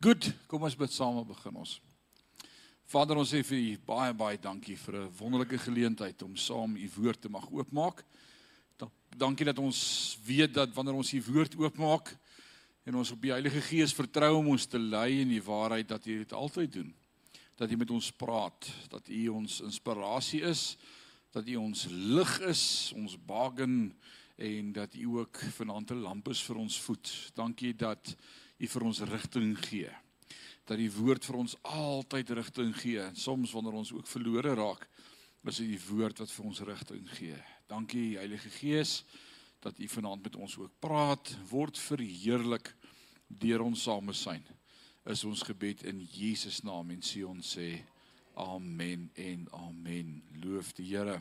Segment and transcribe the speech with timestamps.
[0.00, 1.74] Goed, kom ons bid saam en begin ons.
[2.88, 6.88] Vader, ons sê vir U baie baie dankie vir 'n wonderlike geleentheid om saam U
[6.96, 8.00] woord te mag oopmaak.
[9.12, 12.16] Dankie dat ons weet dat wanneer ons U woord oopmaak
[12.86, 16.06] en ons op die Heilige Gees vertrou om ons te lei in die waarheid dat
[16.06, 16.94] U dit altyd doen.
[17.56, 20.78] Dat U met ons praat, dat U ons inspirasie is,
[21.30, 23.92] dat U ons lig is, ons baken
[24.38, 27.32] en dat U ook vanaand 'n lamp is vir ons voet.
[27.34, 28.16] Dankie dat
[28.60, 29.90] U vir ons rigting gee.
[30.68, 34.84] Dat die woord vir ons altyd rigting gee en soms wanneer ons ook verlore raak,
[35.48, 37.38] is dit die woord wat vir ons rigting gee.
[37.70, 39.00] Dankie Heilige Gees
[39.60, 42.72] dat U vanaand met ons ook praat, word verheerlik
[43.28, 44.44] deur ons samesyn.
[45.08, 47.68] Is ons gebed in Jesus naam en sê ons sê
[48.40, 50.20] amen en amen.
[50.44, 51.20] Loof die Here.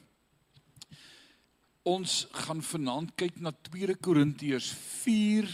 [1.88, 4.72] Ons gaan vanaand kyk na 2 Korintiërs
[5.04, 5.48] 4.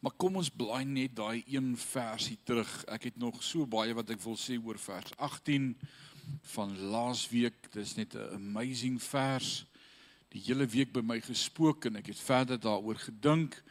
[0.00, 2.70] Maar kom ons blaai net daai een versie terug.
[2.88, 5.74] Ek het nog so baie wat ek wil sê oor vers 18
[6.54, 7.68] van laasweek.
[7.74, 9.66] Dis net 'n amazing vers.
[10.32, 13.62] Die hele week by my gespook en ek het verder daaroor gedink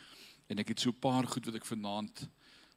[0.48, 2.30] en ek het so 'n paar goed wat ek vanaand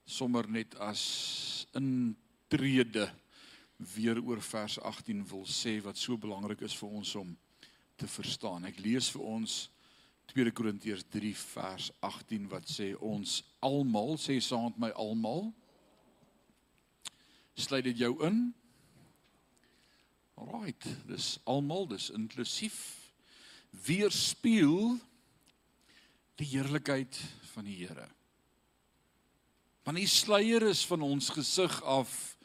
[0.04, 3.12] sommer net as intrede
[3.76, 7.36] weer oor vers 18 wil sê wat so belangrik is vir ons om
[7.96, 8.64] te verstaan.
[8.64, 9.70] Ek lees vir ons
[10.32, 15.50] 2 Korintiërs 3 vers 18 wat sê ons almal sê saam met my almal
[17.58, 18.38] sluit dit jou in.
[20.40, 22.78] Alraight, dis almal, dis inklusief
[23.84, 24.96] weerspieël
[26.40, 27.18] die heerlikheid
[27.52, 28.08] van die Here.
[29.84, 32.38] Want die sluier is van ons gesig af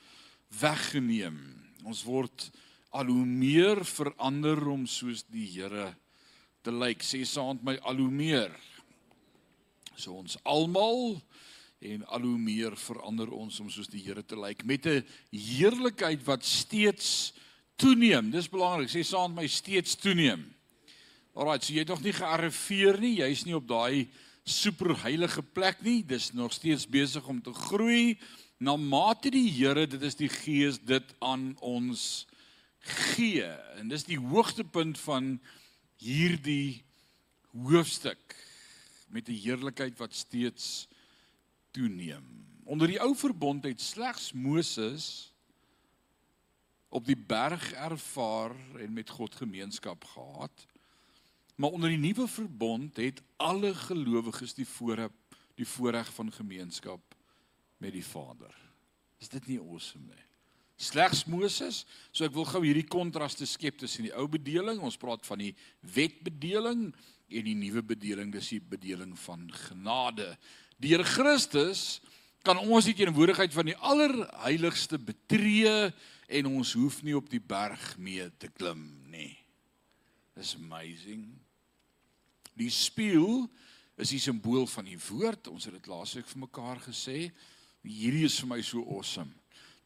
[0.60, 1.40] weggeneem.
[1.88, 2.50] Ons word
[2.98, 6.07] al hoe meer verander om soos die Here te
[6.72, 7.04] lyk.
[7.04, 7.24] Sê
[7.54, 8.52] met my al hoe meer.
[9.96, 11.22] So ons almal
[11.80, 16.24] en al hoe meer verander ons om soos die Here te lyk met 'n heerlikheid
[16.26, 17.34] wat steeds
[17.76, 18.32] toeneem.
[18.32, 18.90] Dis belangrik.
[18.90, 20.54] Sê met my steeds toeneem.
[21.34, 23.18] Alraai, so jy het nog nie gearriveer nie.
[23.18, 24.08] Jy's nie op daai
[24.44, 26.04] superheilige plek nie.
[26.04, 28.18] Dis nog steeds besig om te groei
[28.58, 32.26] na mate die Here, dit is die Gees dit aan ons
[32.88, 33.46] gee
[33.78, 35.36] en dis die hoogtepunt van
[35.98, 36.84] hierdie
[37.52, 38.36] hoofstuk
[39.08, 40.88] met 'n heerlikheid wat steeds
[41.72, 42.46] toeneem.
[42.64, 45.34] Onder die ou verbond het slegs Moses
[46.90, 50.66] op die berg ervaar en met God gemeenskap gehad.
[51.56, 55.12] Maar onder die nuwe verbond het alle gelowiges die voorreg
[55.58, 57.16] die voorreg van gemeenskap
[57.78, 58.54] met die Vader.
[59.18, 60.27] Is dit nie awesome nie?
[60.78, 61.84] Slegs Moses.
[62.14, 65.54] So ek wil gou hierdie kontraste skep tussen die ou bedeling, ons praat van die
[65.82, 66.92] wetbedeling
[67.28, 70.30] en die nuwe bedeling, dis die bedeling van genade.
[70.80, 72.00] Deur Christus
[72.46, 75.90] kan ons die teenwoordigheid van die allerheiligste betree
[76.28, 79.34] en ons hoef nie op die berg mee te klim nie.
[80.38, 81.26] Dis amazing.
[82.58, 83.48] Die spieël
[83.98, 85.50] is die simbool van die woord.
[85.50, 87.28] Ons het dit laasweek vir mekaar gesê.
[87.88, 89.34] Hierdie is vir my so awesome.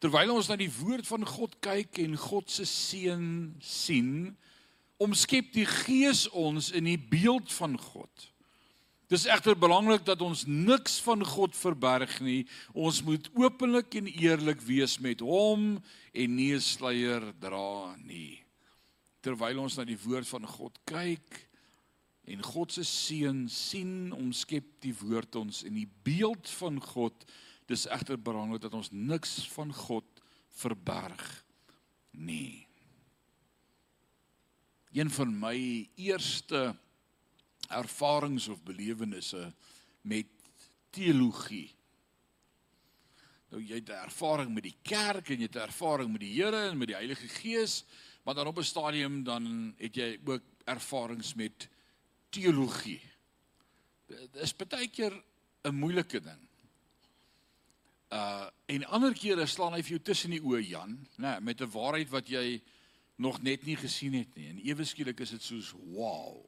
[0.01, 3.25] Terwyl ons na die woord van God kyk en God se seën
[3.61, 4.31] sien,
[5.01, 8.31] omskep die Gees ons in die beeld van God.
[9.11, 12.45] Dis egter belangrik dat ons niks van God verberg nie.
[12.73, 15.75] Ons moet openlik en eerlik wees met hom
[16.13, 18.41] en nie 'n sluier dra nie.
[19.21, 21.47] Terwyl ons na die woord van God kyk
[22.25, 27.25] en God se seën sien, omskep die woord ons in die beeld van God
[27.65, 31.43] Dis egter belangrik dat ons niks van God verberg
[32.11, 32.67] nie.
[34.91, 35.57] Een van my
[35.95, 36.75] eerste
[37.71, 39.53] ervarings of belewennisse
[40.01, 40.27] met
[40.91, 41.69] teologie.
[43.51, 46.33] Nou jy het 'n ervaring met die kerk en jy het 'n ervaring met die
[46.33, 47.83] Here en met die Heilige Gees,
[48.23, 51.69] maar dan op 'n stadium dan het jy ook ervarings met
[52.29, 53.01] teologie.
[54.07, 55.23] Dit is baie keer
[55.63, 56.50] 'n moeilike ding.
[58.11, 61.71] Uh en ander kere slaan hy vir jou tussen die oë Jan, nê, met 'n
[61.71, 62.61] waarheid wat jy
[63.15, 64.47] nog net nie gesien het nie.
[64.47, 66.39] En ewe skielik is dit soos wow.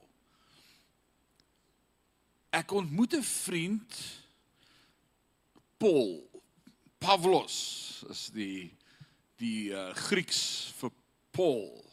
[2.50, 4.00] Ek ontmoet 'n vriend
[5.78, 6.30] Paul
[6.98, 8.72] Pavlos is die
[9.36, 10.92] die uh, Grieks vir
[11.36, 11.84] Paul.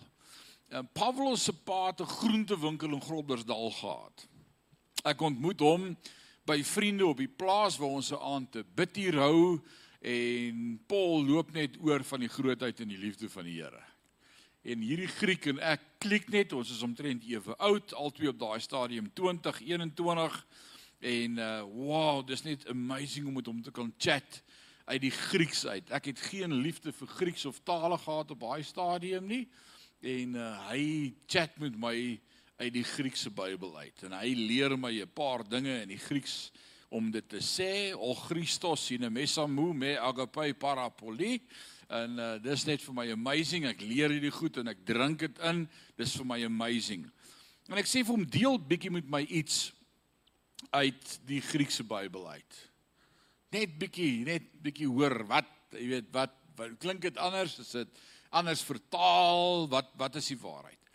[0.70, 4.26] En Pavlos se pa het 'n groentewinkel in Groblersdal gehad.
[5.02, 5.96] Ek ontmoet hom
[6.50, 9.60] by vriende op die plaas waar ons se aand te bid hier hou
[10.02, 13.82] en Paul loop net oor van die grootheid en die liefde van die Here.
[14.66, 18.58] En hierdie Griek en ek klik net, ons is omtrent ewe oud, albei op daai
[18.64, 20.40] stadium 20, 21
[21.12, 24.42] en uh wow, dis net amazing om met hom te kan chat.
[24.90, 25.90] uit die Grieks uit.
[25.94, 29.44] Ek het geen liefde vir Grieks of tale gehad op daai stadium nie.
[30.02, 32.18] En uh, hy chat met my
[32.60, 36.50] uit die Griekse Bybel uit en hy leer my 'n paar dinge in die Grieks
[36.90, 41.40] om dit te sê, o Christos in mesamu me agape parapoli.
[41.88, 43.64] En uh, dis net vir my amazing.
[43.66, 45.68] Ek leer hierdie goed en ek drink dit in.
[45.96, 47.06] Dis vir my amazing.
[47.68, 49.72] En ek sê vir hom deel bietjie met my iets
[50.70, 52.70] uit die Griekse Bybel uit
[53.54, 58.02] net bietjie net bietjie hoor wat jy weet wat, wat klink dit anders is dit
[58.30, 60.89] anders vertaal wat wat is die waarheid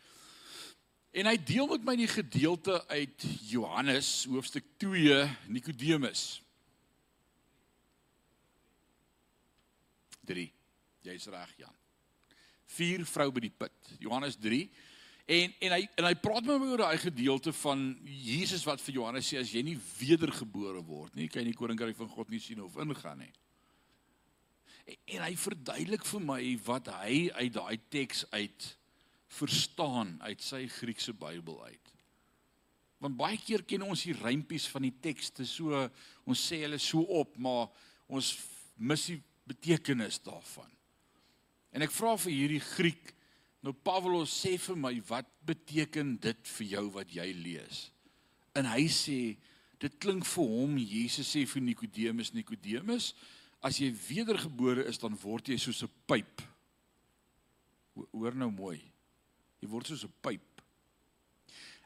[1.16, 6.26] en hy deel met my die gedeelte uit Johannes hoofstuk 2 Nikodemus
[10.28, 10.50] 3
[11.06, 11.74] jy's reg Jan.
[12.76, 13.96] Vier vrou by die put.
[14.02, 14.66] Johannes 3
[15.26, 19.00] En en hy en hy praat met my oor daai gedeelte van Jesus wat vir
[19.00, 22.42] Johannes sê as jy nie wedergebore word nie, kan jy nie koninkryk van God nie
[22.44, 23.32] sien of ingaan nie.
[24.86, 28.68] En, en hy verduidelik vir my wat hy uit daai teks uit
[29.28, 31.92] verstaan uit sy Griekse Bybel uit.
[33.04, 35.90] Want baie keer ken ons die rympies van die tekste so
[36.26, 37.68] ons sê hulle so op, maar
[38.08, 38.36] ons
[38.78, 40.70] mis die betekenis daarvan.
[41.76, 43.16] En ek vra vir hierdie Griek
[43.66, 47.88] Nou Pawelus sê vir my wat beteken dit vir jou wat jy lees?
[48.54, 49.20] En hy sê
[49.82, 53.10] dit klink vir hom Jesus sê vir Nikodemus Nikodemus
[53.66, 56.46] as jy wedergebore is dan word jy soos 'n pyp.
[58.14, 58.78] Hoor nou mooi.
[59.62, 60.62] Jy word soos 'n pyp.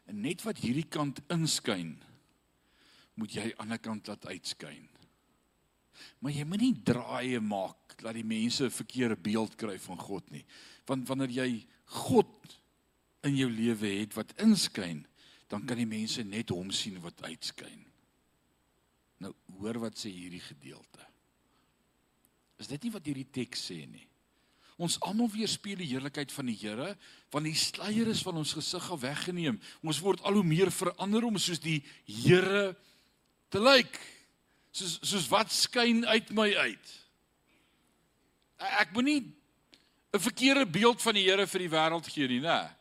[0.06, 2.02] En net wat hierdie kant inskyn
[3.14, 4.88] moet jy aan die ander kant laat uitskyn.
[6.20, 10.44] Maar jy moenie draaie maak dat die mense 'n verkeerde beeld kry van God nie
[10.90, 11.50] want wanneer jy
[12.06, 12.58] God
[13.26, 15.04] in jou lewe het wat inskyn,
[15.50, 17.84] dan kan die mense net hom sien wat uitskyn.
[19.20, 21.04] Nou hoor wat sê hierdie gedeelte.
[22.60, 24.06] Is dit nie wat hierdie teks sê nie?
[24.80, 26.94] Ons almal weerspieël die heerlikheid van die Here,
[27.32, 29.58] want die sluier is van ons gesig af weggeneem.
[29.84, 32.70] Ons word al hoe meer verander om soos die Here
[33.52, 33.98] te lyk.
[34.72, 36.96] Soos soos wat skyn uit my uit.
[38.80, 39.20] Ek moenie
[40.12, 42.79] 'n verkeerde beeld van die Here vir die wêreld gee nie, né?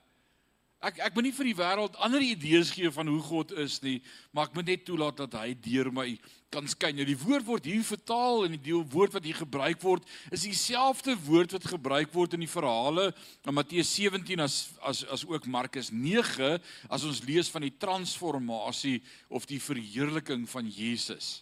[0.79, 3.97] Ek ek moet nie vir die wêreld ander idees gee van hoe God is nie,
[4.31, 6.13] maar ek moet net toelaat dat hy deur my
[6.53, 6.95] kan skyn.
[6.95, 11.17] Nou die woord word hier vertaal en die woord wat hier gebruik word is dieselfde
[11.27, 15.91] woord wat gebruik word in die verhale in Matteus 17 as as as ook Markus
[15.91, 16.55] 9
[16.87, 21.41] as ons lees van die transformasie of die verheerliking van Jesus.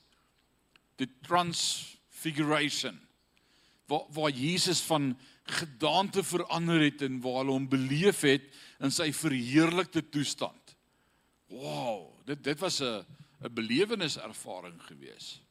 [0.98, 2.98] The transfiguration.
[3.86, 5.14] Waar waar Jesus van
[5.48, 8.50] gedaante verander het en waar hulle hom beleef het
[8.84, 10.76] in sy verheerlikte toestand.
[11.50, 13.06] Wow, dit dit was 'n
[13.42, 15.42] 'n belewenservaring gewees.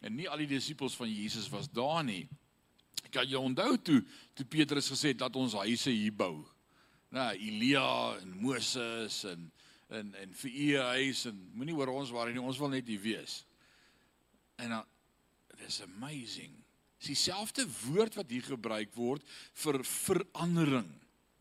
[0.00, 2.28] En nie al die disippels van Jesus was daar nie.
[3.10, 4.04] Kan jy onthou toe
[4.34, 6.44] toe Petrus gesê het dat ons huise hier bou?
[7.08, 9.52] Nou, Elia en Moses en
[9.88, 13.00] en en vir u huis en moenie oor ons waar nie, ons wil net hier
[13.00, 13.44] wees.
[14.56, 14.84] En dan
[15.52, 16.62] it is amazing
[17.02, 19.24] Dis dieselfde woord wat hier gebruik word
[19.58, 20.86] vir verandering,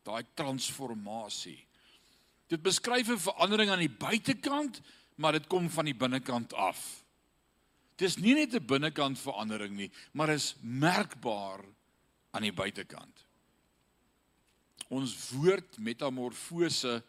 [0.03, 1.59] daai transformasie.
[2.47, 4.81] Dit beskryf 'n verandering aan die buitekant,
[5.15, 7.03] maar dit kom van die binnekant af.
[7.95, 11.65] Dis nie net 'n binnekant verandering nie, maar is merkbaar
[12.31, 13.25] aan die buitekant.
[14.89, 17.03] Ons woord metamorfose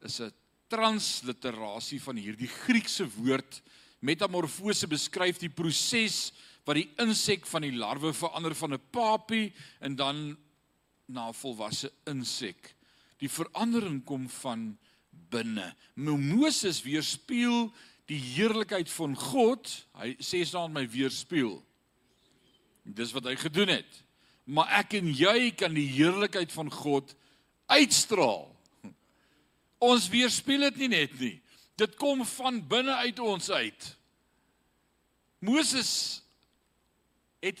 [0.00, 0.32] is 'n
[0.68, 3.62] transliterasie van hierdie Griekse woord.
[4.00, 6.32] Metamorfose beskryf die proses
[6.64, 10.36] wat die insek van die larwe verander van 'n papie en dan
[11.12, 12.74] na 'n volwasse insek.
[13.18, 14.78] Die verandering kom van
[15.30, 15.74] binne.
[15.94, 17.72] Moses weerspieël
[18.06, 19.86] die heerlikheid van God.
[19.98, 21.60] Hy sê staan my weerspieël.
[22.84, 24.04] Dis wat hy gedoen het.
[24.44, 27.14] Maar ek en jy kan die heerlikheid van God
[27.70, 28.48] uitstraal.
[29.90, 31.36] Ons weerspieël dit nie net nie.
[31.78, 33.86] Dit kom van binne uit ons uit.
[35.40, 35.92] Moses
[37.40, 37.60] het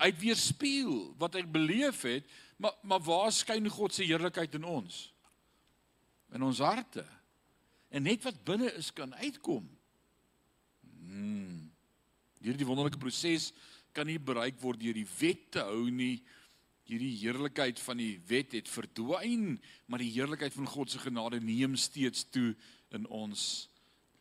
[0.00, 2.24] uit weerspieël wat ek beleef het,
[2.60, 5.00] maar maar waar skyn God se heerlikheid in ons?
[6.36, 7.06] In ons harte.
[7.90, 9.64] En net wat binne is kan uitkom.
[11.00, 11.70] Hmm.
[12.40, 13.50] Hierdie wonderlike proses
[13.96, 16.20] kan nie bereik word deur die wet te hou nie.
[16.90, 21.76] Hierdie heerlikheid van die wet het verdwyn, maar die heerlikheid van God se genade neem
[21.78, 22.54] steeds toe
[22.94, 23.70] in ons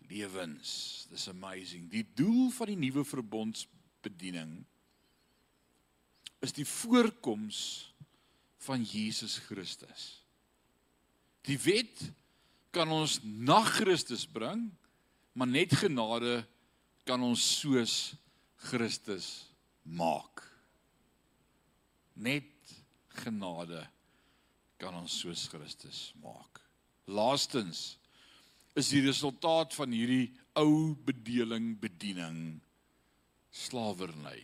[0.10, 0.72] lewens.
[1.10, 1.88] Dis amazing.
[1.92, 4.60] Die doel van die nuwe verbondsbediening
[6.46, 7.60] is die voorkoms
[8.66, 10.20] van Jesus Christus.
[11.48, 12.02] Die wet
[12.76, 14.68] kan ons na Christus bring,
[15.34, 16.42] maar net genade
[17.08, 17.96] kan ons soos
[18.70, 19.50] Christus
[19.84, 20.44] maak.
[22.20, 22.76] Net
[23.24, 23.86] genade
[24.80, 26.60] kan ons soos Christus maak.
[27.10, 27.96] Laastens
[28.78, 32.60] is die resultaat van hierdie ou bedeling bediening
[33.50, 34.40] slawerny.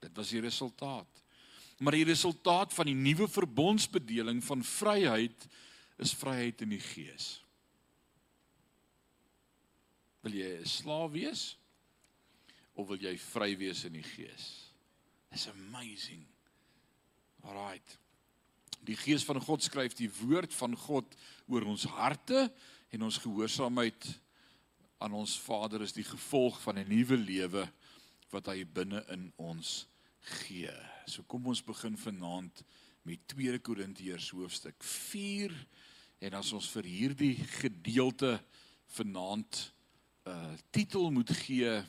[0.00, 1.23] Dit was die resultaat.
[1.78, 5.46] Maar die resultaat van die nuwe verbondsbedeling van vryheid
[6.02, 7.40] is vryheid in die gees.
[10.24, 11.58] Wil jy 'n slaaf wees
[12.74, 14.70] of wil jy vry wees in die gees?
[15.30, 16.26] It's amazing.
[17.42, 17.98] Alraight.
[18.84, 21.16] Die gees van God skryf die woord van God
[21.46, 22.52] oor ons harte
[22.90, 24.20] en ons gehoorsaamheid
[24.98, 27.72] aan ons Vader is die gevolg van 'n nuwe lewe
[28.30, 29.86] wat hy binne in ons
[30.20, 30.93] gee.
[31.06, 32.62] So kom ons begin vanaand
[33.04, 35.52] met 2 Korintiërs hoofstuk 4
[36.24, 38.38] en as ons vir hierdie gedeelte
[38.96, 39.58] vanaand
[40.24, 41.82] 'n uh, titel moet gee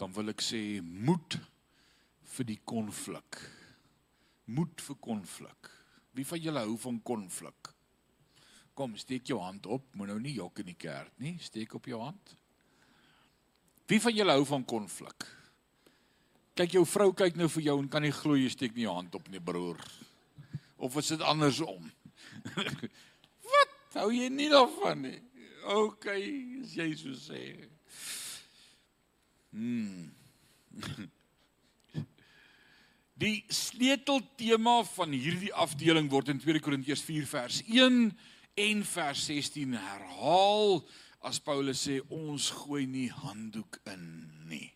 [0.00, 1.36] dan wil ek sê moed
[2.34, 3.38] vir die konflik.
[4.44, 5.70] Moed vir konflik.
[6.16, 7.70] Wie van julle hou van konflik?
[8.74, 9.94] Kom, steek jou hand op.
[9.94, 11.36] Moet nou nie jok in die kerk nie.
[11.38, 12.36] Steek op jou hand.
[13.86, 15.43] Wie van julle hou van konflik?
[16.54, 18.94] Kyk jou vrou kyk nou vir jou en kan nie glo jy steek nie jou
[18.94, 19.80] hand op nie, broer.
[20.78, 21.88] Of is dit andersom?
[23.50, 23.72] Wat?
[23.96, 25.18] Hou jy nie daarvan nie?
[25.74, 26.06] OK,
[26.62, 27.42] as jy so sê.
[29.54, 30.10] Hmm.
[33.14, 38.00] Die sleuteltema van hierdie afdeling word in 2 Korintiërs 4 vers 1
[38.64, 40.80] en vers 16 herhaal
[41.24, 44.02] as Paulus sê ons gooi nie handdoek in
[44.50, 44.73] nie.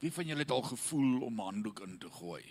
[0.00, 2.44] Wie van julle het al gevoel om handdoek in te gooi?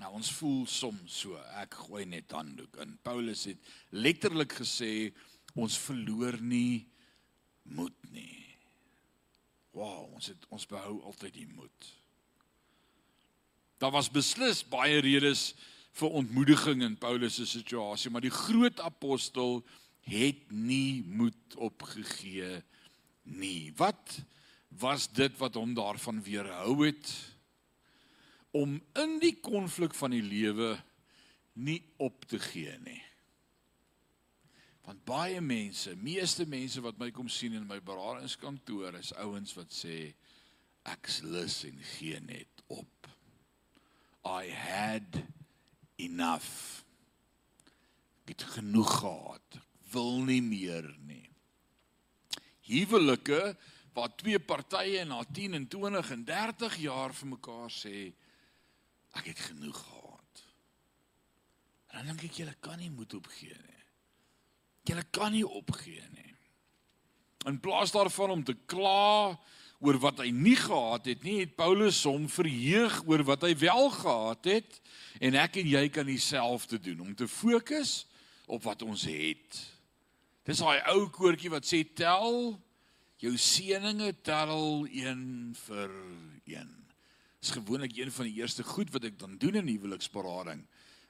[0.00, 2.96] Nou ons voel soms so, ek gooi net handdoek in.
[3.04, 5.12] Paulus het letterlik gesê
[5.56, 6.88] ons verloor nie
[7.72, 8.44] moed nie.
[9.76, 11.88] Wow, ons het ons behou altyd die moed.
[13.80, 15.50] Daar was beslis baie redes
[15.96, 19.62] vir ontmoediging in Paulus se situasie, maar die groot apostel
[20.06, 22.60] het nie moed opgegee
[23.24, 23.72] nie.
[23.76, 24.16] Wat
[24.78, 27.12] was dit wat hom daarvan weerhou het
[28.56, 30.74] om in die konflik van die lewe
[31.52, 33.02] nie op te gee nie?
[34.86, 39.74] Want baie mense, meeste mense wat my kom sien in my beradingskantoor is ouens wat
[39.74, 39.96] sê
[40.86, 43.08] ek's lus en gee net op.
[44.26, 45.18] I had
[46.02, 46.84] enough.
[48.22, 49.58] Ek het genoeg gehad.
[49.58, 51.24] Ek wil nie meer nie.
[52.66, 53.56] Huwelike
[53.96, 58.10] waar twee partye na 10 en 20 en 30 jaar vir mekaar sê
[59.16, 60.42] ek het genoeg gehad.
[61.96, 63.84] En dan dink ek julle kan nie moed opgee nie.
[64.86, 66.34] Julle kan nie opgee nie.
[67.48, 69.32] In plaas daarvan om te kla
[69.80, 73.90] oor wat hy nie gehad het nie, het Paulus hom verheug oor wat hy wel
[73.96, 74.78] gehad het
[75.24, 78.04] en ek en jy kan dieselfde doen om te fokus
[78.46, 79.60] op wat ons het.
[80.46, 82.54] Dis daai ou koortjie wat sê tel
[83.26, 85.94] jou seëninge tel een vir
[86.48, 86.72] een.
[87.42, 90.64] Dis gewoonlik een van die eerste goed wat ek dan doen in huweliksberading.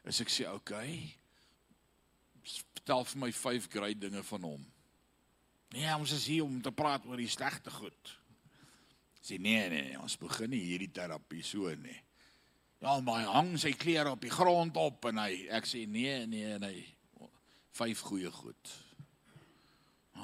[0.08, 0.98] Is ek sê okay.
[2.42, 4.62] Vertel vir my 5 great dinge van hom.
[5.74, 8.16] Nee, ons is hier om te praat oor die slegte goed
[9.26, 11.98] sê nee nee nee, ons begin nie hierdie terapie so nie.
[12.82, 16.20] Ja, maar hy hang sy klere op die grond op en hy ek sê nee
[16.30, 16.84] nee nee.
[17.76, 18.74] Vyf goeie goed.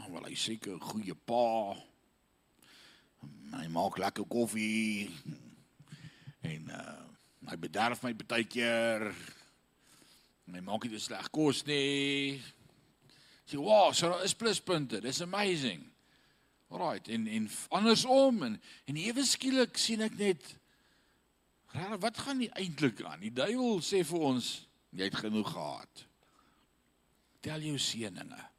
[0.02, 1.78] Ah, wel hy seker 'n goeie pa.
[3.54, 5.10] Hy maak lekker koffie.
[6.42, 6.98] En uh
[7.46, 9.14] hy bederf my baie keer.
[10.50, 12.42] Hy maak nie sleg kos nie.
[13.46, 15.00] Sê, "Wow, so is pluspunte.
[15.00, 15.86] Dis amazing."
[16.68, 20.58] Alraait en en andersom en en ewe skielik sien ek net
[21.98, 23.20] wat gaan nie eintlik aan.
[23.20, 26.06] Die duiwel sê vir ons jy het genoeg gehad.
[27.40, 28.51] Tel jou seëninge.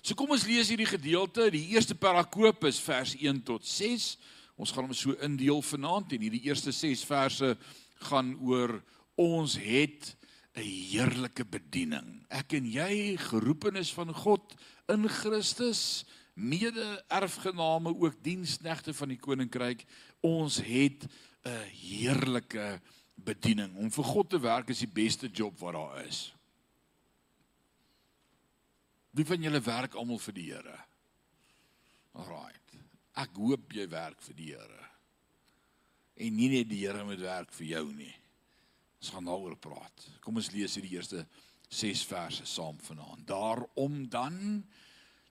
[0.00, 1.50] So kom ons lees hierdie gedeelte.
[1.52, 4.14] Die eerste parakoop is vers 1 tot 6.
[4.60, 7.52] Ons gaan hom so indeel vanaand en hierdie eerste 6 verse
[8.08, 8.78] gaan oor
[9.20, 10.16] ons het
[10.56, 12.24] 'n heerlike bediening.
[12.30, 14.56] Ek en jy geroepenes van God
[14.88, 16.04] in Christus
[16.34, 19.84] mede-erfgename ook diensknegte van die koninkryk.
[20.20, 21.06] Ons het
[21.44, 22.80] 'n heerlike
[23.14, 23.76] bediening.
[23.76, 26.32] Om vir God te werk is die beste job wat daar is.
[29.10, 30.76] Wie van julle werk almal vir die Here?
[32.14, 32.76] Alraight.
[33.18, 34.88] Ek hoop jy werk vir die Here.
[36.20, 38.12] En nie net die Here moet werk vir jou nie.
[39.00, 40.06] Ons gaan daaroor praat.
[40.22, 41.24] Kom ons lees hierdie eerste
[41.70, 43.26] 6 verse saam vanaand.
[43.26, 44.62] Daarom dan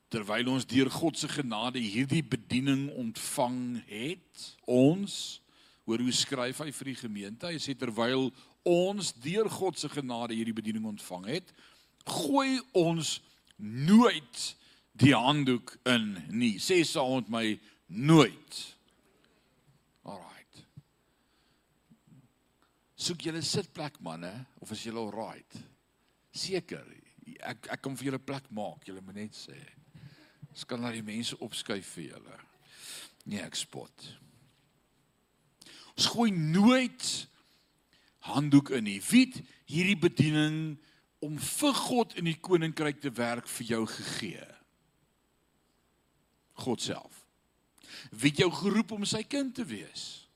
[0.10, 5.40] terwyl ons deur God se genade hierdie bediening ontvang het, ons
[5.86, 7.50] hoor hoe skryf hy vir die gemeente?
[7.50, 8.32] Hy sê terwyl
[8.68, 11.54] ons deur God se genade hierdie bediening ontvang het,
[12.10, 13.20] gooi ons
[13.60, 14.44] nooit
[15.00, 16.58] die handdoek in nie.
[16.60, 17.46] Sê saam met my
[17.88, 18.60] nooit.
[20.08, 20.64] Alraight.
[23.00, 25.60] Soek julle sitplek manne of is julle alright?
[26.36, 26.86] Seker.
[27.40, 29.58] Ek ek kom vir julle plek maak, julle moet net sê.
[30.50, 32.40] Ons kan na die mense opskuif vir julle.
[33.30, 34.08] Nee, ek spot.
[35.96, 37.08] Ons gooi nooit
[38.30, 39.00] handdoek in nie.
[39.12, 39.28] Wie
[39.70, 40.78] hierdie bediening
[41.20, 44.48] om vir God in die koninkryk te werk vir jou gegee?
[46.60, 47.24] God self.
[48.12, 50.28] Wie het jou geroep om sy kind te wees?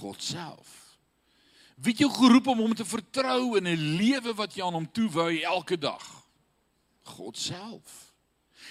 [0.00, 0.76] God self.
[1.80, 4.92] Wie het jou geroep om hom te vertrou in 'n lewe wat jy aan hom
[4.92, 6.04] toewy elke dag?
[7.02, 8.09] God self.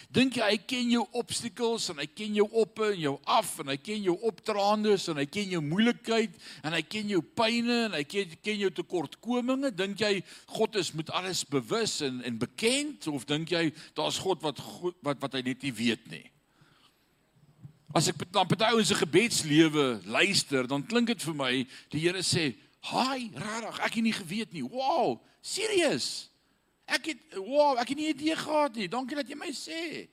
[0.08, 3.70] Dink jy hy ken jou obstacles en hy ken jou op en jou af en
[3.74, 7.98] hy ken jou optraandes en hy ken jou moeilikheid en hy ken jou pyne en
[7.98, 9.74] hy ken, ken jou tekortkominge?
[9.76, 10.24] Dink jy
[10.56, 14.64] God is met alles bewus en en bekend of dink jy daar's God wat
[15.06, 16.26] wat wat hy net nie weet nie?
[17.94, 21.54] As ek na party ouens se gebedslewe luister, dan klink dit vir my
[21.90, 22.54] die Here sê,
[22.86, 24.64] "Haai, regtig, ek het nie geweet nie.
[24.64, 26.30] Wow, serieus?"
[26.90, 28.90] Ek het wow, ek het nie idee gehad nie.
[28.90, 30.08] Dankie dat jy my sê.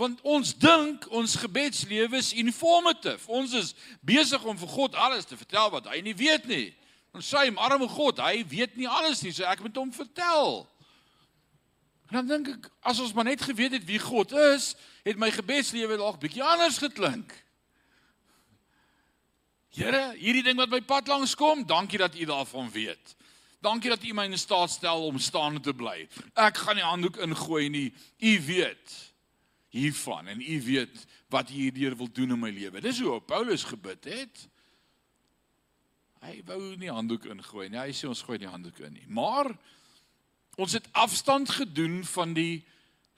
[0.00, 3.26] Want ons dink ons gebedslewe is informative.
[3.28, 6.70] Ons is besig om vir God alles te vertel wat hy nie weet nie.
[7.12, 10.62] Ons sê hom arme God, hy weet nie alles nie, so ek moet hom vertel.
[12.10, 14.72] En dan dink ek as ons maar net geweet het wie God is,
[15.06, 17.34] het my gebedslewe dalk bietjie anders geklink.
[19.74, 23.14] Here, hierdie ding wat my pad langs kom, dankie dat u daarvan weet.
[23.60, 26.08] Dankie dat U my in staat stel om staan te bly.
[26.34, 27.88] Ek gaan nie handdoek ingooi nie.
[28.18, 28.94] U weet
[29.70, 32.80] hiervan en U weet wat U hierdeur wil doen in my lewe.
[32.80, 34.46] Dis hoe Paulus gebid het.
[36.24, 37.80] Hy wou nie handdoek ingooi nie.
[37.80, 39.06] Hy sê ons gooi nie handdoek in nie.
[39.08, 39.52] Maar
[40.60, 42.62] ons het afstand gedoen van die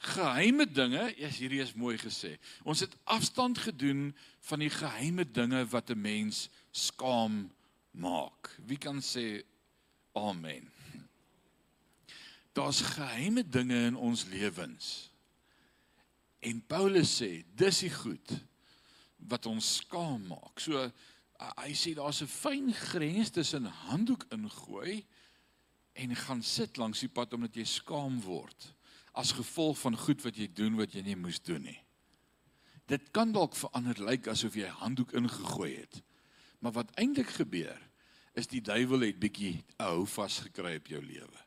[0.02, 1.06] geheime dinge.
[1.18, 2.34] Yes, hierdie is mooi gesê.
[2.66, 4.10] Ons het afstand gedoen
[4.50, 7.50] van die geheime dinge wat 'n mens skaam
[7.90, 8.50] maak.
[8.66, 9.42] Wie kan sê
[10.12, 10.70] Amen.
[12.52, 15.10] Daar's geheime dinge in ons lewens.
[16.38, 18.34] En Paulus sê, dis die goed
[19.30, 20.60] wat ons skaam maak.
[20.60, 20.90] So
[21.62, 25.04] hy sê daar's 'n fyn grens tussen handdoek ingooi
[25.92, 28.74] en gaan sit langs die pad omdat jy skaam word
[29.12, 31.80] as gevolg van goed wat jy doen wat jy nie moes doen nie.
[32.86, 36.02] Dit kan dalk verander lyk asof jy handdoek ingegooi het.
[36.58, 37.78] Maar wat eintlik gebeur
[38.34, 41.40] is die duiwel het bietjie 'n hou vasgekry op jou lewe.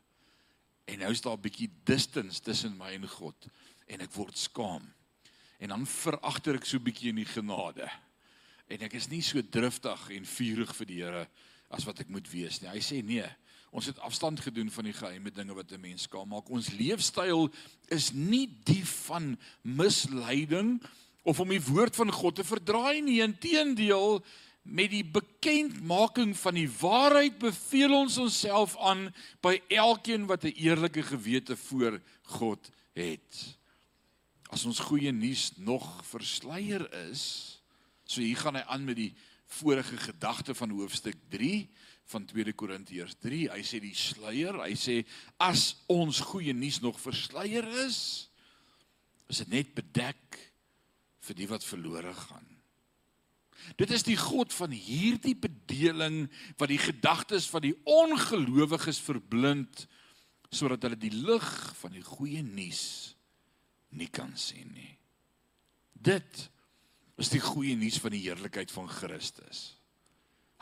[0.86, 3.48] En nou is daar 'n bietjie distance tussen my en God
[3.86, 4.94] en ek word skaam.
[5.58, 7.90] En dan veragter ek so bietjie in die genade.
[8.66, 11.28] En ek is nie so driftig en vurig vir die Here
[11.68, 12.70] as wat ek moet wees nie.
[12.70, 13.26] Hy sê nee,
[13.70, 16.50] ons het afstand gedoen van die geheime dinge wat 'n mens skaam maak.
[16.50, 17.50] Ons leefstyl
[17.88, 20.82] is nie die van misleiding
[21.22, 23.22] of om die woord van God te verdraai nie.
[23.22, 24.24] Inteendeel,
[24.66, 29.08] met die bekendmaking van die waarheid beveel ons onsself aan
[29.44, 33.58] by elkeen wat 'n eerlike gewete voor God het.
[34.50, 37.56] As ons goeie nuus nog versleier is,
[38.04, 39.14] so hier gaan hy aan met die
[39.46, 41.68] vorige gedagte van hoofstuk 3
[42.04, 43.50] van 2 Korintiërs 3.
[43.50, 45.04] Hy sê die sluier, hy sê
[45.42, 48.30] as ons goeie nuus nog versleier is,
[49.28, 50.38] is dit net bedek
[51.26, 52.55] vir die wat verlore gaan.
[53.74, 56.26] Dit is die God van hierdie bedeling
[56.60, 59.86] wat die gedagtes van die ongelowiges verblind
[60.54, 61.48] sodat hulle die lig
[61.80, 63.16] van die goeie nuus
[63.96, 64.92] nie kan sien nie.
[65.92, 66.46] Dit
[67.18, 69.74] is die goeie nuus van die heerlikheid van Christus.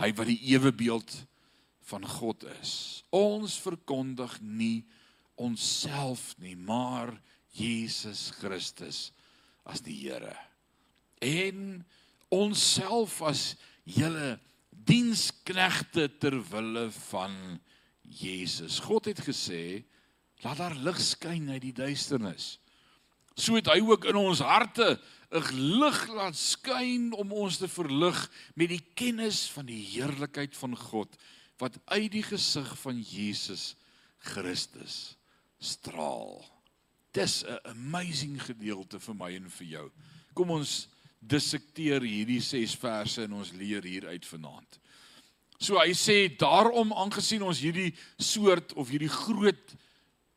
[0.01, 1.13] Hy wat die ewe beeld
[1.91, 3.05] van God is.
[3.15, 4.85] Ons verkondig nie
[5.35, 7.13] onsself nie, maar
[7.55, 9.11] Jesus Christus
[9.69, 10.35] as die Here.
[11.23, 11.85] En
[12.35, 14.35] onsself as julle
[14.85, 17.35] diensknegte ter wille van
[18.03, 18.81] Jesus.
[18.85, 19.85] God het gesê,
[20.45, 22.59] laat daar lig skyn uit die duisternis.
[23.35, 24.99] So het hy ook in ons harte
[25.35, 28.19] 'n lig laat skyn om ons te verlig
[28.55, 31.17] met die kennis van die heerlikheid van God
[31.59, 33.75] wat uit die gesig van Jesus
[34.19, 35.17] Christus
[35.59, 36.45] straal.
[37.11, 39.91] Dis 'n amazing gedeelte vir my en vir jou.
[40.35, 40.89] Kom ons
[41.29, 44.81] dissekteer hierdie 6 verse en ons leer hier uit vanaand.
[45.59, 49.77] So hy sê daarom aangesien ons hierdie soort of hierdie groot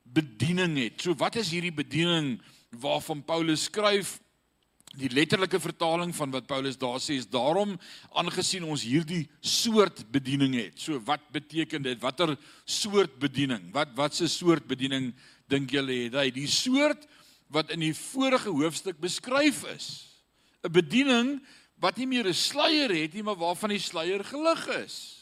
[0.06, 1.02] bediening het.
[1.04, 2.38] So wat is hierdie bediening
[2.72, 4.18] waarvan Paulus skryf
[4.98, 7.76] die letterlike vertaling van wat Paulus daar sê is daarom
[8.18, 10.80] aangesien ons hierdie soort bediening het.
[10.80, 12.00] So wat beteken dit?
[12.02, 12.34] Watter
[12.66, 13.70] soort bediening?
[13.76, 15.12] Wat wat se soort bediening
[15.52, 16.30] dink julle het hy?
[16.34, 17.06] Die soort
[17.54, 20.07] wat in die vorige hoofstuk beskryf is.
[20.68, 21.40] 'n Bediening
[21.80, 25.18] wat nie meer 'n sluier het nie, maar waarvan die sluier gelig is.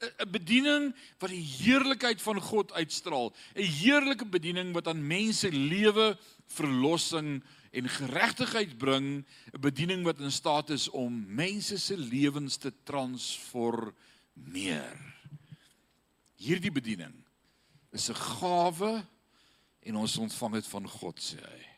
[0.00, 6.18] 'n bediening wat die heerlikheid van God uitstraal, 'n heerlike bediening wat aan mense lewe
[6.46, 12.72] verlossing en geregtigheid bring 'n bediening wat in staat is om mense se lewens te
[12.84, 13.94] transformeer.
[16.36, 17.24] Hierdie bediening
[17.92, 19.06] is 'n gawe
[19.80, 21.75] en ons ontvang dit van God sê hy.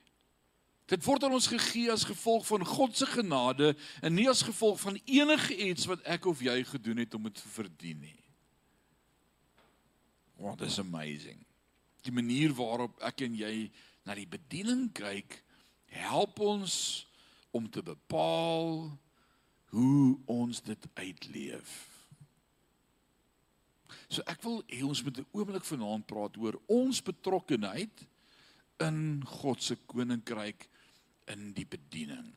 [0.88, 4.81] Dit word aan ons gegee as gevolg van God se genade en nie as gevolg
[4.81, 8.16] van enige iets wat ek of jy gedoen het om dit te verdien nie.
[10.40, 11.42] What is amazing.
[12.07, 13.68] Die manier waarop ek en jy
[14.09, 15.42] na die bediening kyk
[15.92, 17.05] help ons
[17.53, 18.88] om te bepaal
[19.74, 21.77] hoe ons dit uitleef.
[24.09, 28.07] So ek wil hê ons moet 'n oomblik vanaand praat oor ons betrokkeheid
[28.81, 30.68] in God se koninkryk
[31.32, 32.32] in die bediening.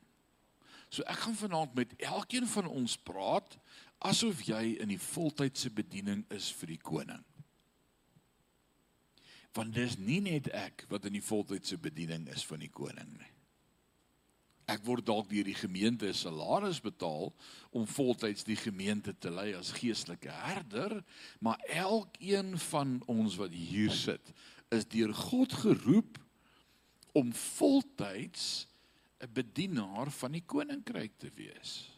[0.91, 3.58] So ek gaan vanaand met elkeen van ons praat
[4.08, 7.23] asof jy in die voltydse bediening is vir die koning.
[9.56, 13.32] Want dis nie net ek wat in die voltydse bediening is van die koning nie
[14.71, 17.34] ek word dalk deur die gemeente 'n salaris betaal
[17.71, 21.04] om voltyds die gemeente te lei as geestelike herder,
[21.39, 24.34] maar elkeen van ons wat hier sit,
[24.71, 26.19] is deur God geroep
[27.13, 28.67] om voltyds
[29.21, 31.89] 'n bedienaar van die koninkryk te wees.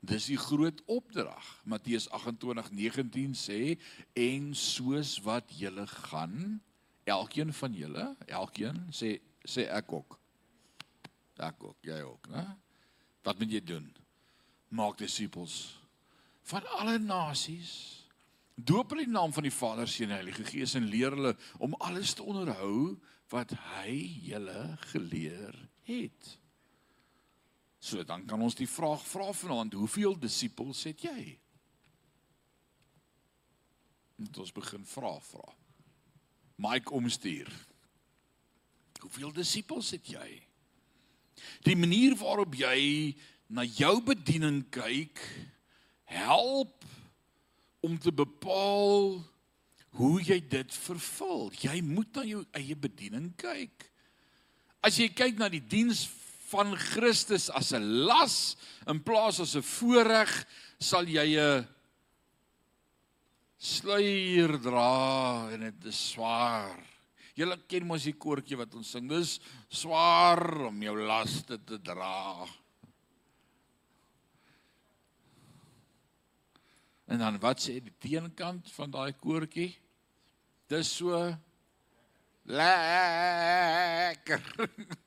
[0.00, 1.62] Dis die groot opdrag.
[1.64, 3.78] Matteus 28:19 sê
[4.12, 6.62] en soos wat julle gaan,
[7.04, 10.18] elkeen van julle, elkeen sê sê ek ook
[11.36, 12.46] Ek ook, jy ook, né?
[13.20, 13.90] Wat moet jy doen?
[14.72, 15.76] Maak disippels
[16.46, 17.72] van alle nasies.
[18.56, 21.34] Doop hulle in die naam van die Vader, Seun en Heilige Gees en leer hulle
[21.60, 22.96] om alles te onderhou
[23.34, 23.96] wat hy
[24.30, 24.62] julle
[24.94, 25.58] geleer
[25.90, 26.30] het.
[27.86, 31.36] So dan kan ons die vraag vra vanaand, hoeveel disippels het jy?
[34.18, 35.46] Dit ons begin vra vra.
[36.66, 37.50] Mike omstuur.
[39.04, 40.26] Hoeveel disippels het jy?
[41.68, 43.14] Die manier waarop jy
[43.52, 45.22] na jou bediening kyk,
[46.10, 46.82] help
[47.86, 49.20] om te bepaal
[50.00, 51.52] hoe jy dit vervul.
[51.54, 53.92] Jy moet na jou eie bediening kyk.
[54.82, 56.02] As jy kyk na die diens
[56.50, 58.56] van Christus as 'n las
[58.86, 60.46] in plaas as 'n voorreg,
[60.78, 61.66] sal jy 'n
[63.58, 66.78] sluier dra en dit is swaar.
[67.36, 69.08] Julle ken mos die koortjie wat ons sing.
[69.08, 72.46] Dis swaar om jou laste te dra.
[77.06, 79.76] En dan wat sê die teenkant van daai koortjie?
[80.68, 81.36] Dis so
[82.48, 84.42] lekker.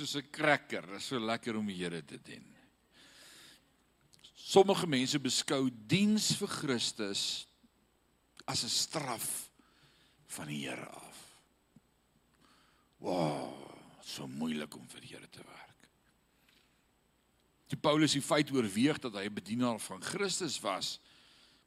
[0.00, 0.86] Soos 'n cracker.
[0.86, 2.46] Dit is so lekker om die Here te dien.
[4.32, 7.46] Sommige mense beskou diens vir Christus
[8.46, 9.50] as 'n straf
[10.26, 11.18] van die Here af.
[12.98, 15.88] Wow, so moeilik om vir die Here te werk.
[17.68, 20.98] Die Paulus die feit oorweeg dat hy 'n bedienaar van Christus was,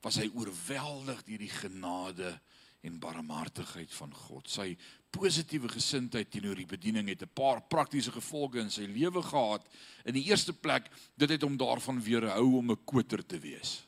[0.02, 2.42] was hy oorweldig deur die genade
[2.84, 4.50] en barmhartigheid van God.
[4.52, 4.74] Sy
[5.14, 9.66] positiewe gesindheid teenoor die bediening het 'n paar praktiese gevolge in sy lewe gehad.
[10.06, 13.84] In die eerste plek, dit het hom daarvan weerhou om 'n koter te wees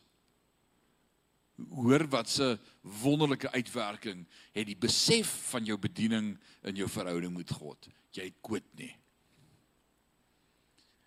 [1.55, 2.57] hoor wat se
[3.01, 6.35] wonderlike uitwerking het die besef van jou bediening
[6.67, 7.87] in jou verhouding met God.
[8.15, 8.91] Jy koot nie.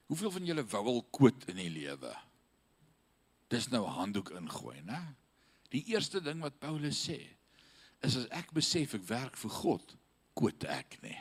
[0.09, 2.15] Hoeveel van julle wou al koot in die lewe?
[3.53, 5.01] Dis nou handdoek ingooi, né?
[5.73, 7.21] Die eerste ding wat Paulus sê
[8.03, 9.97] is as ek besef ek werk vir God,
[10.35, 11.19] koot ek nie.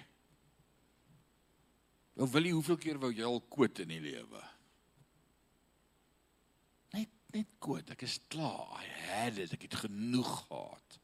[2.18, 4.44] Ou wil jy hoeveel keer wou jy al koot in die lewe?
[7.38, 8.78] net goed, ek is klaar.
[8.80, 9.54] I had it.
[9.56, 11.00] Ek het genoeg gehad.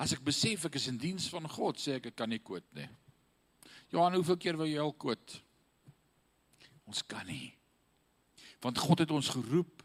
[0.00, 2.66] As ek besef ek is in diens van God, sê ek ek kan nie koot
[2.76, 2.88] nie.
[3.92, 5.36] Johan, hoeveel keer wou jy al koot?
[6.88, 7.52] Ons kan nie.
[8.64, 9.84] Want God het ons geroep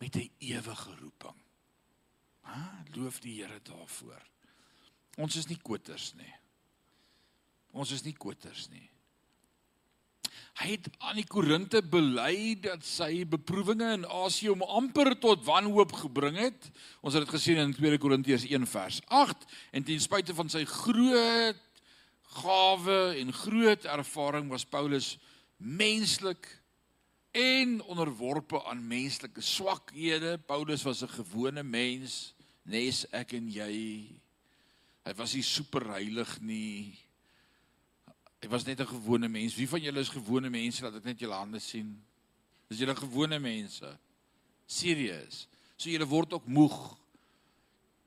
[0.00, 1.40] met 'n ewige roeping.
[2.44, 4.22] Ha, loof die Here daarvoor.
[5.16, 6.32] Ons is nie koters nie.
[7.74, 8.88] Ons is nie koters nie.
[10.54, 15.96] Hy het aan die Korinte bely dat sy beproewinge in Asië hom amper tot wanhoop
[16.04, 16.68] gebring het.
[17.02, 20.62] Ons het dit gesien in 2 Korintiërs 1 vers 8 en ten spyte van sy
[20.70, 21.58] groot
[22.38, 25.16] gawe en groot ervaring was Paulus
[25.58, 26.46] menslik
[27.34, 30.38] en onderworpe aan menslike swakhede.
[30.46, 34.23] Paulus was 'n gewone mens, nes ek en jy.
[35.04, 36.94] Hy was nie superheilig nie.
[38.40, 39.54] Hy was net 'n gewone mens.
[39.54, 40.82] Wie van julle is gewone mense?
[40.82, 42.02] Laat ek net julle hande sien.
[42.70, 43.98] Is julle gewone mense?
[44.66, 45.46] Serieus.
[45.76, 46.96] So julle word ook moeg.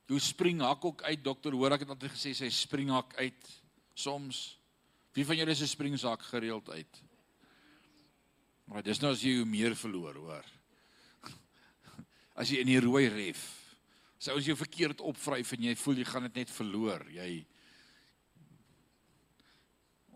[0.08, 3.62] Jou springhak ook uit, dokter, hoor ek het altyd gesê sy springhak uit
[3.94, 4.58] soms.
[5.14, 7.04] Wie van julle is 'n springsak gereeld uit?
[8.66, 10.46] Maar dis nou as jy meer verloor, hoor.
[12.36, 13.67] As jy in die rooi ref.
[14.18, 17.46] Sou as jy verkeerd opvryf en jy voel jy gaan dit net verloor, jy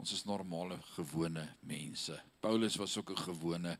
[0.02, 2.16] Ons is normale gewone mense.
[2.42, 3.80] Paulus was ook 'n gewone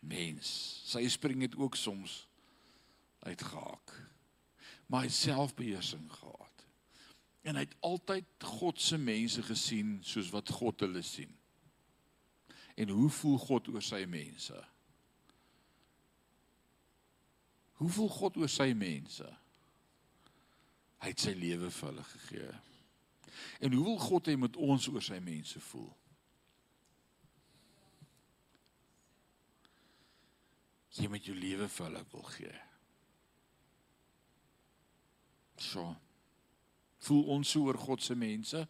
[0.00, 0.80] mens.
[0.84, 2.28] Sy spring het ook soms
[3.18, 4.08] uitgehaak.
[4.86, 6.64] Maar hy selfbeheersing gehad.
[7.42, 11.36] En hy het altyd God se mense gesien soos wat God hulle sien.
[12.74, 14.64] En hoe voel God oor sy mense?
[17.72, 19.36] Hoe voel God oor sy mense?
[21.00, 22.50] Hy het sy lewe vir hulle gegee.
[23.64, 25.88] En hoe wil God hê met ons oor sy mense voel?
[31.00, 32.56] Jy met jou lewe vir hulle wil gee.
[35.60, 35.86] So.
[37.06, 38.60] Voel ons so oor God se mense?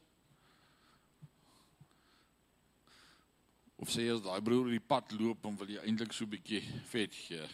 [3.81, 6.29] Of sê jy as daai broer op die pad loop en wil jy eintlik so
[6.29, 6.61] 'n bietjie
[6.93, 7.47] vet gee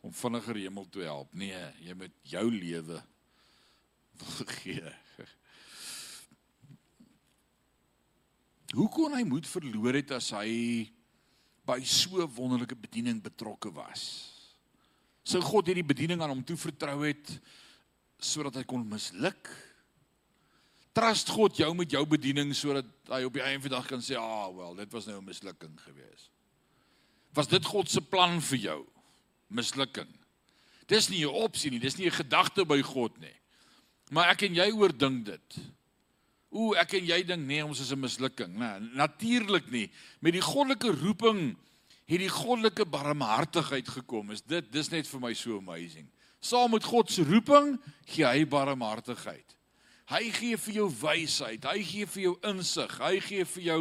[0.00, 1.34] om vinniger hemel toe help?
[1.34, 3.02] Nee, jy moet jou lewe
[4.58, 4.92] gee.
[8.74, 10.88] Hoe kon hy moed verloor het as hy
[11.68, 14.02] by so wonderlike bediening betrokke was?
[15.24, 17.32] Sou God hierdie bediening aan hom toe vertrou het
[18.20, 19.48] sodat hy kon misluk?
[20.96, 24.02] Trust God jou met jou bediening sodat hy op die einde van die dag kan
[24.02, 26.30] sê, "Ah, wel, dit was nou 'n mislukking geweest."
[27.34, 28.86] Was dit God se plan vir jou?
[29.48, 30.08] Mislukking.
[30.86, 33.37] Dis nie 'n opsie nie, dis nie 'n gedagte by God nie.
[34.10, 35.58] Maar ek en jy oordink dit.
[36.54, 38.54] Ooh, ek en jy dink nee, ons is 'n mislukking.
[38.56, 39.90] Nee, natuurlik nie.
[40.20, 41.56] Met die goddelike roeping
[42.08, 44.30] het die goddelike barmhartigheid gekom.
[44.30, 46.08] Is dit dis net vir my so amazing.
[46.40, 49.56] Saam met God se roeping gee hy barmhartigheid.
[50.08, 53.80] Hy gee vir jou wysheid, hy gee vir jou insig, hy gee vir jou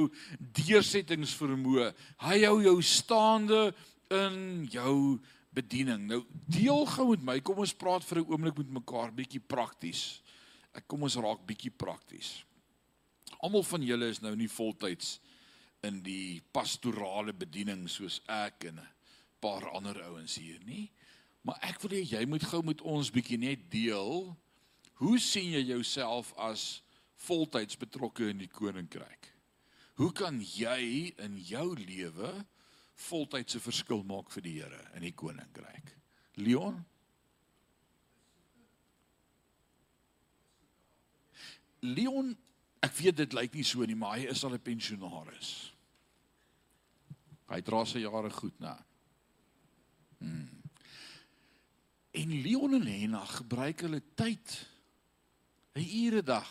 [0.57, 1.93] deursettingsvermoë.
[2.19, 3.73] Hy hou jou staande
[4.11, 5.21] in jou
[5.57, 6.05] bediening.
[6.09, 7.37] Nou deel gou met my.
[7.41, 10.21] Kom ons praat vir 'n oomblik met mekaar bietjie prakties.
[10.73, 12.43] Ek kom ons raak bietjie prakties.
[13.41, 15.19] Almal van julle is nou nie voltyds
[15.83, 18.87] in die pastorale bediening soos ek en 'n
[19.39, 20.91] paar ander ouens hier nie.
[21.41, 24.35] Maar ek wil hê jy moet gou met ons bietjie net deel.
[24.93, 26.81] Hoe sien jy jouself as
[27.15, 29.33] voltyds betrokke in die koninkryk?
[29.97, 32.45] Hoe kan jy in jou lewe
[32.97, 35.93] voltydse verskil maak vir die Here in die koninkryk?
[36.41, 36.83] Leon
[41.85, 42.35] Leon
[42.85, 45.73] Ek weet dit lyk nie so nie, maar hy is al 'n pensionaris.
[47.49, 48.75] Hy dra sy jare goed na.
[50.19, 50.61] Hmm.
[52.11, 54.67] En Leon en Lena gebruik hulle tyd
[55.75, 56.49] 'n ure dag.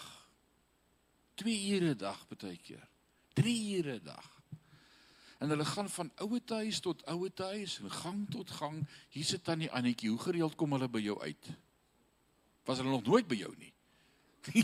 [1.37, 2.89] 2 ure dag baie keer.
[3.35, 4.36] 3 ure dag.
[5.39, 8.87] En hulle gaan van oue huis tot oue huis en gang tot gang.
[9.13, 11.51] Hier sit tannie Annetjie, hoe gereeld kom hulle by jou uit?
[12.65, 13.73] Was hulle nog nooit by jou nie?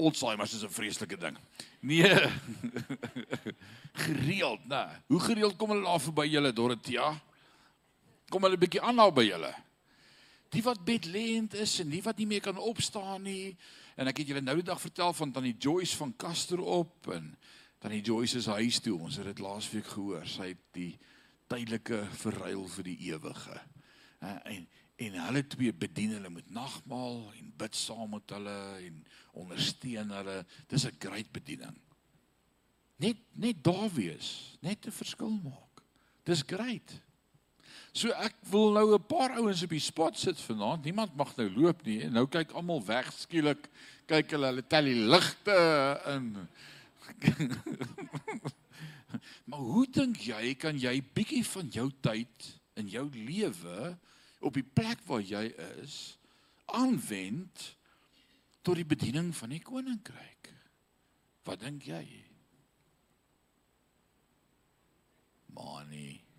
[0.00, 1.36] Alzheimer is 'n vreeslike ding.
[1.80, 2.14] Nee.
[4.06, 5.02] gereeld, né?
[5.06, 7.20] Hoe gereeld kom hulle daar verby julle Dorothea?
[8.28, 9.54] Kom hulle bietjie aanhou by julle?
[10.50, 13.56] Die wat bedlend is en die wat nie meer kan opstaan nie.
[13.94, 17.10] En ek het julle nou die dag vertel van tannie Joyce van Kaster op
[17.80, 18.98] en tannie Joyce se huis toe.
[19.00, 20.26] Ons het dit laasweek gehoor.
[20.28, 20.98] Sy het die
[21.48, 23.60] tydelike verruil vir die ewige.
[24.20, 24.66] En
[25.00, 28.98] en hulle twee bedien hulle met nagmaal en bid saam met hulle en
[29.32, 30.44] ondersteun hulle.
[30.68, 31.76] Dis 'n groot bediening.
[32.96, 35.80] Net net daar wees, net 'n verskil maak.
[36.24, 37.00] Dis groot.
[37.92, 40.84] So ek wil nou 'n paar ouens op die spot sit vanaand.
[40.84, 42.02] Niemand mag nou loop nie.
[42.02, 43.70] En nou kyk almal weg skielik.
[44.06, 46.48] Kyk hulle, hulle tel die ligte in.
[49.48, 52.48] maar hoe dink jy kan jy bietjie van jou tyd
[52.80, 53.92] in jou lewe
[54.40, 55.44] op die plek waar jy
[55.82, 55.98] is
[56.70, 57.66] aanwend
[58.62, 60.50] tot die bediening van die koninkryk.
[61.48, 62.04] Wat dink jy?
[65.56, 66.29] Money.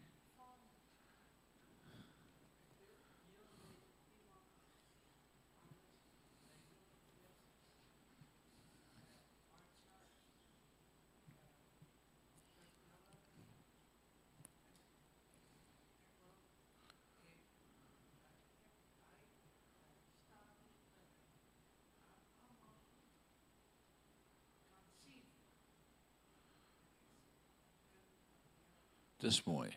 [29.32, 29.70] Dis mooi.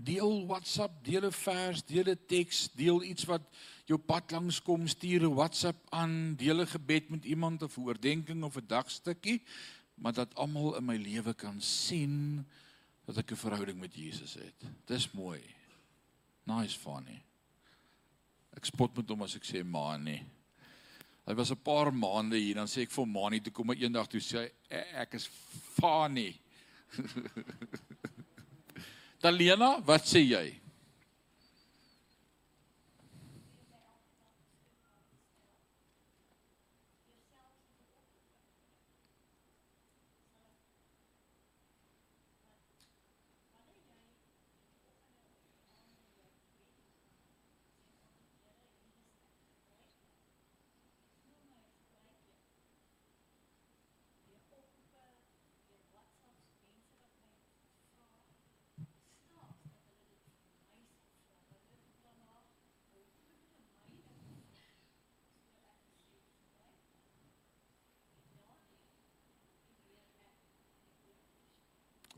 [0.00, 3.44] Deel WhatsApp, deel 'n vers, deel 'n teks, deel iets wat
[3.84, 7.84] jou pad langs kom, stuur 'n WhatsApp aan, deel 'n gebed met iemand of 'n
[7.84, 9.42] oordeenking of 'n dagstukkie,
[9.94, 12.46] maar dat almal in my lewe kan sien
[13.04, 14.64] dat ek 'n verhouding met Jesus het.
[14.86, 15.42] Dis mooi.
[16.44, 17.22] Nice funny.
[18.56, 20.24] Ek spot met hom as ek sê Mani.
[21.26, 24.20] Hy was 'n paar maande hier dan sê ek vir Mani toe kom eendag toe
[24.20, 25.28] sê hy ek is
[25.80, 26.40] funny.
[29.22, 30.48] Talena, wat sê jy?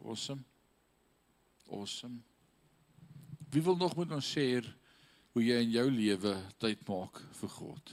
[0.04, 0.44] Awesome.
[1.70, 2.20] Awesome.
[3.50, 4.68] Wie wil nog met ons share
[5.32, 7.92] hoe jy in jou lewe tyd maak vir God?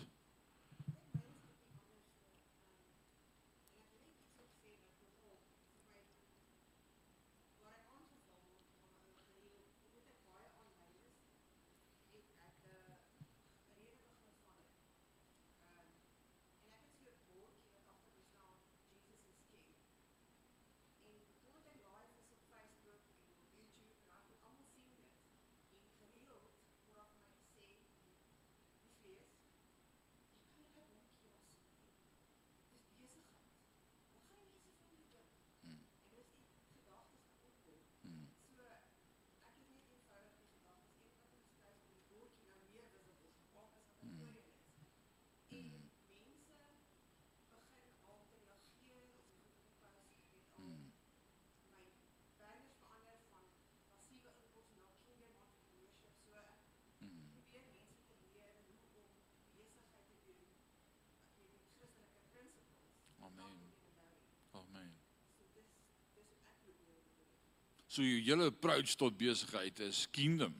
[67.91, 70.53] So jou hele approach tot besigheid is kingdom.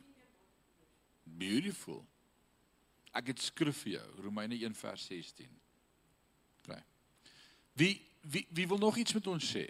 [1.23, 2.01] Beautiful.
[3.15, 5.47] Ek het skrif vir jou, Romeine 1 vers 16.
[6.63, 6.75] OK.
[7.79, 9.63] Wie wie wie wil nog iets met ons sê?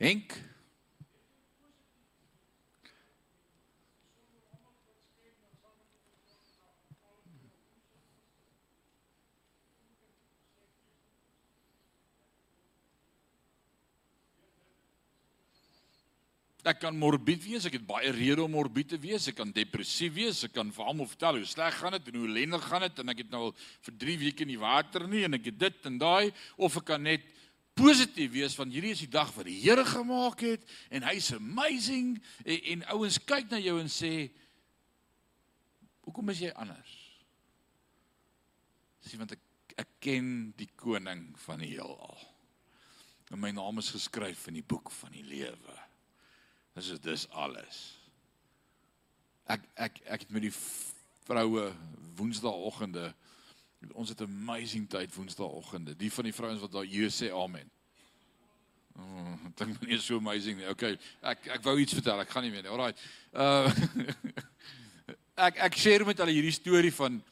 [0.00, 0.32] Henk
[16.66, 20.10] Ek kan morbied wees, ek het baie redes om morbied te wees, ek kan depressief
[20.16, 22.98] wees, ek kan vir almal vertel hoe sleg gaan dit en hoe ellendig gaan dit
[22.98, 23.54] en ek het nou al
[23.86, 26.88] vir 3 weke in die water nie en ek het dit en daai of ek
[26.90, 27.28] kan net
[27.78, 32.16] positief wees van hierdie is die dag wat die Here gemaak het en hy's amazing
[32.42, 34.12] en, en ouens kyk na jou en sê
[36.08, 36.96] hoekom is jy anders?
[39.06, 39.44] Sien want ek
[39.78, 42.18] ek ken die koning van die heelal.
[43.30, 45.76] En my naam is geskryf in die boek van die lewe.
[46.78, 47.78] Dis is dis alles.
[49.50, 50.52] Ek ek ek het met die
[51.26, 51.64] vroue
[52.18, 53.08] woensdaagoggende
[53.98, 55.96] ons het 'n amazing tyd woensdaagoggende.
[55.96, 57.70] Die van die vrouens wat daar hier sê amen.
[58.94, 60.68] Oh, dit klink nie so amazing nie.
[60.68, 62.20] Okay, ek ek wou iets vertel.
[62.20, 62.70] Ek gaan nie meer nie.
[62.70, 62.94] Alraai.
[63.32, 63.74] Uh
[65.46, 67.22] ek ek share met hulle hierdie storie van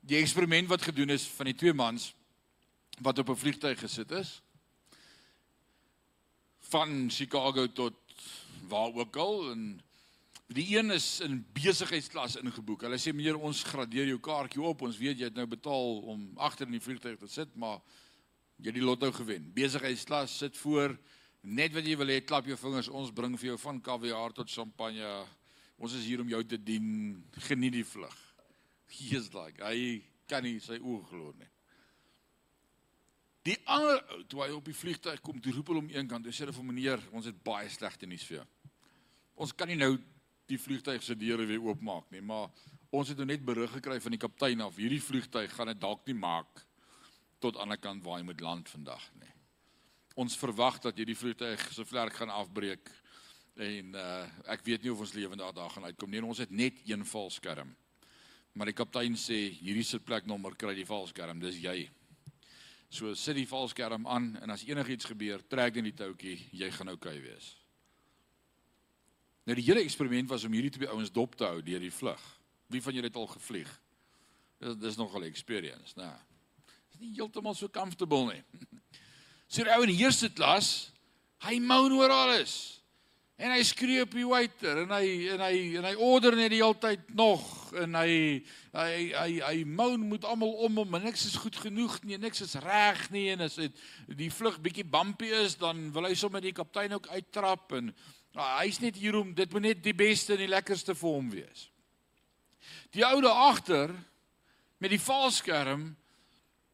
[0.00, 2.14] die eksperiment wat gedoen is van die twee mans
[3.00, 4.40] wat op 'n vliegtuig gesit is
[6.70, 7.99] van Chicago tot
[8.70, 9.64] waar ook al en
[10.50, 12.86] die een is in besigheidsklas ingeboek.
[12.86, 14.82] Hulle sê meneer ons gradeer jou kaartjie op.
[14.86, 17.78] Ons weet jy het nou betaal om agter in die vliegtuig te sit, maar
[18.58, 19.46] jy het die lotto gewen.
[19.54, 20.96] Besigheidsklas sit voor
[21.42, 22.90] net wat jy wil hê, klap jou vingers.
[22.90, 25.12] Ons bring vir jou van kaviaar tot champagne.
[25.80, 27.14] Ons is hier om jou te dien.
[27.46, 28.18] Geniet die vlug.
[29.14, 31.48] Is like, hy kan nie sy oë glo nie.
[33.46, 36.26] Die ander ou, toe hy op die vliegtuig kom, roep hulle hom eenkant.
[36.28, 38.48] Hy sê vir meneer, ons het baie slegte nuus vir jou.
[39.40, 39.94] Ons kan nie nou
[40.50, 42.50] die vliegtuig se deure weer oopmaak nie, maar
[42.92, 44.76] ons het nou net berig gekry van die kaptein af.
[44.76, 46.64] Hierdie vliegtuig gaan dit dalk nie maak
[47.40, 49.30] tot aan die ander kant waar hy moet land vandag nie.
[50.20, 52.90] Ons verwag dat hierdie vliegtuig so vlerk gaan afbreek
[53.60, 56.20] en uh ek weet nie of ons lewendig daar gaan uitkom nie.
[56.20, 57.72] Ons het net een valskerm.
[58.52, 61.88] Maar die kaptein sê hierdie sitplek nommer kry die valskerm, dis jy.
[62.90, 66.92] So sit die valskerm aan en as enigiets gebeur, trek net die toutjie, jy gaan
[66.92, 67.59] oukei okay wees.
[69.50, 72.20] Nou die hele eksperiment was om hierdie twee ouens dop te hou deur die vlug.
[72.70, 73.70] Wie van julle het al gevlieg?
[74.62, 76.06] Dis dis nogal 'n experience, né?
[76.06, 76.18] Nou,
[76.92, 78.44] is nie heeltemal so comfortable nie.
[79.50, 80.92] So die ou in die eerste klas,
[81.42, 82.78] hy moan oor alles.
[83.34, 86.60] En hy skree op die waiter en hy en hy en hy order net die
[86.62, 87.42] hele tyd nog
[87.74, 91.98] en hy hy hy hy moan moet almal om hom en niks is goed genoeg
[92.04, 96.06] nie, niks is reg nie en as dit die vlug bietjie bumpy is, dan wil
[96.06, 97.90] hy sommer die kaptein ook uittrap en
[98.36, 101.30] uh, hy's net hier om dit moet net die beste en die lekkerste vir hom
[101.32, 101.68] wees.
[102.94, 103.94] Die ou daar agter
[104.80, 105.90] met die valskerm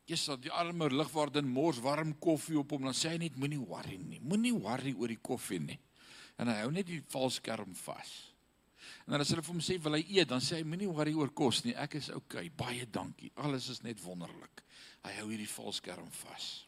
[0.06, 3.96] Jesus, die arme lugwaarden mors warm koffie op hom, dan sê hy net moenie worry
[3.98, 4.20] nie.
[4.22, 5.80] Moenie worry oor die koffie nie
[6.36, 8.10] en hy hou net die valskerm vas.
[9.06, 11.14] En dan as hulle vir hom sê wil hy eet, dan sê hy moenie worry
[11.16, 13.30] oor kos nie, ek is oukei, okay, baie dankie.
[13.40, 14.62] Alles is net wonderlik.
[15.06, 16.65] Hy hou hierdie valskerm vas.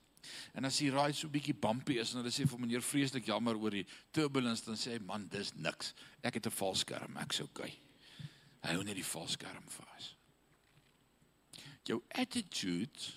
[0.55, 3.57] En as die ride so bietjie bumpy is en hulle sê vir meneer vreeslik jammer
[3.57, 5.95] oor die turbulence, dan sê hy man, dis niks.
[6.22, 7.41] Ek het 'n valskerm, ek's.
[7.41, 7.79] Okay.
[8.62, 10.14] Hy hou net die valskerm vas.
[11.89, 13.12] Jou attitude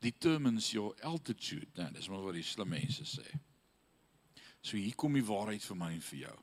[0.00, 1.70] determines your altitude.
[1.76, 3.26] Nou, dis maar wat die slim mense sê.
[4.60, 6.36] So hier kom die waarheid vir my en vir jou.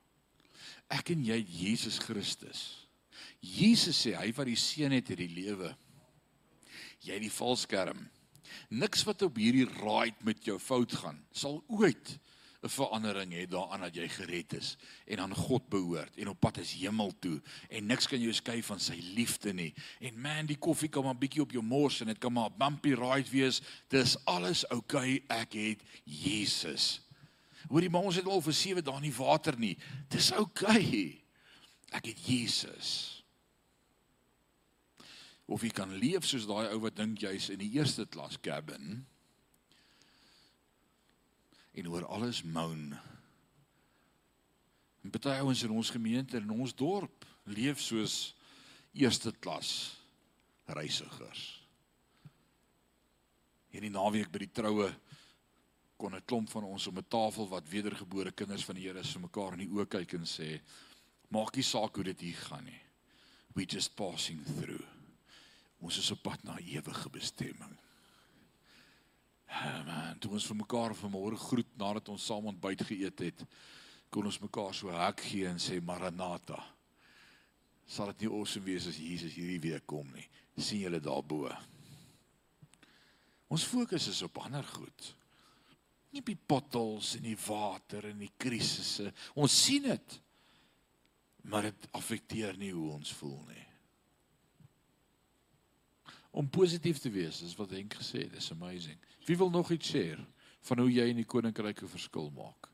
[0.95, 2.63] Ek en jy Jesus Christus.
[3.39, 5.71] Jesus sê hy wat die seën het in die lewe.
[7.05, 8.05] Jy die valskerm.
[8.69, 12.17] Niks wat op hierdie ride met jou fout gaan sal ooit
[12.65, 14.75] 'n verandering hê daaraan dat jy gered is
[15.05, 18.63] en aan God behoort en op pad is hemel toe en niks kan jou skei
[18.63, 19.73] van sy liefde nie.
[19.99, 22.95] En man, die koffie kan maar bietjie op jou mors en dit kan maar bumpy
[22.97, 23.61] ride wees.
[23.87, 25.21] Dis alles oukei.
[25.21, 27.01] Okay, ek het Jesus.
[27.69, 29.77] Hoorie, maar ons het al vir 7 dae nie water nie.
[30.09, 30.81] Dis oukei.
[30.81, 31.21] Okay.
[31.95, 33.14] Ek het Jesus.
[35.45, 39.05] Of jy kan leef soos daai ou wat dink jy's in die eerste klas cabin
[41.75, 42.95] en oor alles moan.
[45.03, 48.33] En baie ouens in ons gemeente en in ons dorp leef soos
[48.95, 49.69] eerste klas
[50.65, 51.43] reisigers.
[53.75, 54.87] Hierdie naweek by die troue
[55.99, 59.11] kon 'n klomp van ons om 'n tafel wat wedergebore kinders van die Here is
[59.11, 60.61] vir mekaar in die oë kyk en sê
[61.29, 62.81] maak nie saak hoe dit hier gaan nie.
[63.53, 64.94] We just passing through.
[65.85, 67.73] Ons is op pad na ewige bestemming.
[69.45, 73.43] Ja, man, toe ons vir mekaar vanmôre groet nadat ons saam ontbyt geëet het,
[74.09, 76.57] kon ons mekaar so hak gee en sê Maranatha.
[77.85, 80.25] Sal dit nie awesome wees as Jesus hierdie week kom nie?
[80.55, 81.49] sien julle daarbo.
[83.51, 85.11] Ons fokus is op ander goed
[86.15, 89.11] nie op die potholes en die water en die krisisse.
[89.35, 90.17] Ons sien dit.
[91.51, 93.64] Maar dit affekteer nie hoe ons voel nie.
[96.35, 98.97] Om positief te wees, is wat Henk gesê het, is amazing.
[99.23, 100.25] Wie wil nog iets share
[100.67, 102.67] van hoe jy in die koninkryk 'n verskil maak?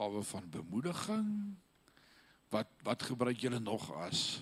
[0.00, 1.56] Gawe van bemoediging?
[2.48, 4.40] Wat wat gebruik julle nog as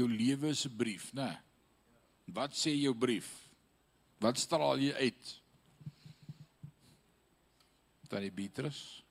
[0.00, 1.30] Jou lewe 'n brief, né?
[2.32, 3.28] Wat sê jou brief?
[4.20, 5.40] Wat straal jy uit?
[8.08, 9.02] Tannie Beatrice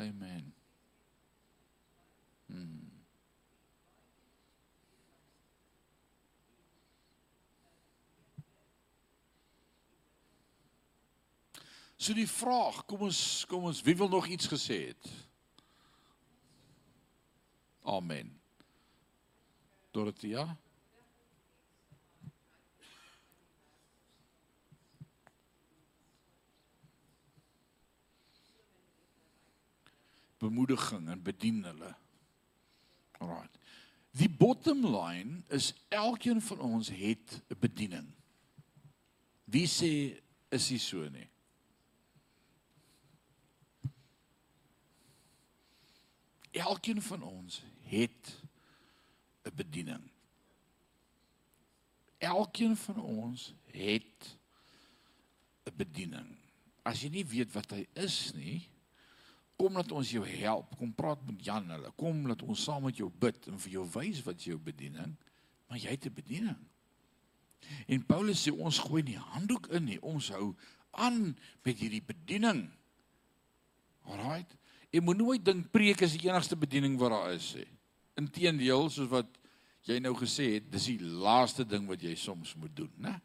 [0.00, 0.54] Amen.
[2.46, 2.90] Hmm.
[11.96, 15.10] So die vraag, kom ons kom ons wie wil nog iets gesê het?
[17.84, 18.32] Amen.
[19.92, 20.46] Dorothea?
[30.40, 31.94] Bemoediging en bedien hulle.
[33.20, 33.48] Alraai.
[34.16, 38.08] Die bottom line is elkeen van ons het 'n bediening.
[39.44, 41.28] Wie sê is dit so nie?
[46.50, 48.42] Elkeen van ons het
[49.42, 50.10] 'n bediening.
[52.18, 54.36] Elkeen van ons het
[55.64, 56.36] 'n bediening.
[56.82, 58.68] As jy nie weet wat hy is nie,
[59.60, 60.72] kom dat ons jou help.
[60.80, 61.92] Kom praat met Jan hulle.
[62.00, 65.14] Kom dat ons saam met jou bid en vir jou wys wat jou bediening,
[65.68, 66.60] maar jy het 'n bediening.
[67.86, 70.00] En Paulus sê ons gooi nie handdoek in nie.
[70.02, 70.56] Ons hou
[70.90, 72.70] aan met hierdie bediening.
[74.02, 74.56] Alraight.
[74.90, 77.68] Jy moet nooit dink preek is die enigste bediening wat daar is nie.
[78.16, 79.38] Inteendeel, soos wat
[79.82, 83.20] jy nou gesê het, dis die laaste ding wat jy soms moet doen, né?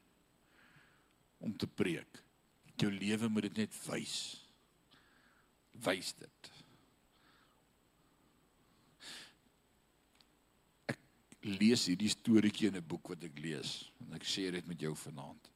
[1.40, 2.24] Om te preek.
[2.78, 4.45] Jou lewe moet dit net wys
[5.84, 6.52] wys dit.
[10.92, 11.00] Ek
[11.60, 14.96] lees hierdie storieetjie in 'n boek wat ek lees en ek sê dit met jou
[14.96, 15.50] vanaand.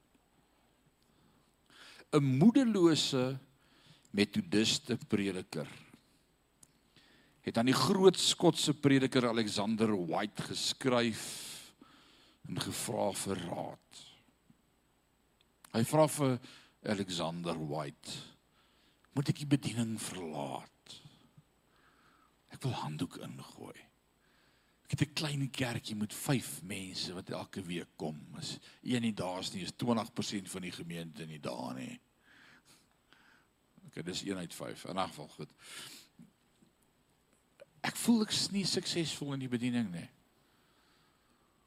[2.14, 3.40] 'n Moedelose
[4.12, 5.68] metodiste prediker
[7.42, 11.24] het aan die groot Skotse prediker Alexander White geskryf
[12.50, 14.02] en gevra vir raad.
[15.74, 16.40] Hy vra vir
[16.90, 18.18] Alexander White
[19.14, 20.98] moet ek die bediening verlaat.
[22.54, 23.78] Ek wil handdoek ingooi.
[24.90, 28.18] Ek het 'n klein kerkie met 5 mense wat elke week kom.
[28.40, 32.00] Is een nie daar's nie, is 20% van die gemeente nie daar nie.
[33.88, 34.86] Okay, dis 1 uit 5.
[34.86, 35.52] In 'n geval goed.
[37.82, 40.10] Ek voel ek is nie suksesvol in die bediening nie.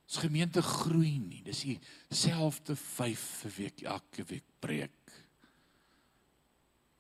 [0.05, 1.43] Ons gemeente groei nie.
[1.43, 5.02] Dis dieselfde 5 vir week elke week preek.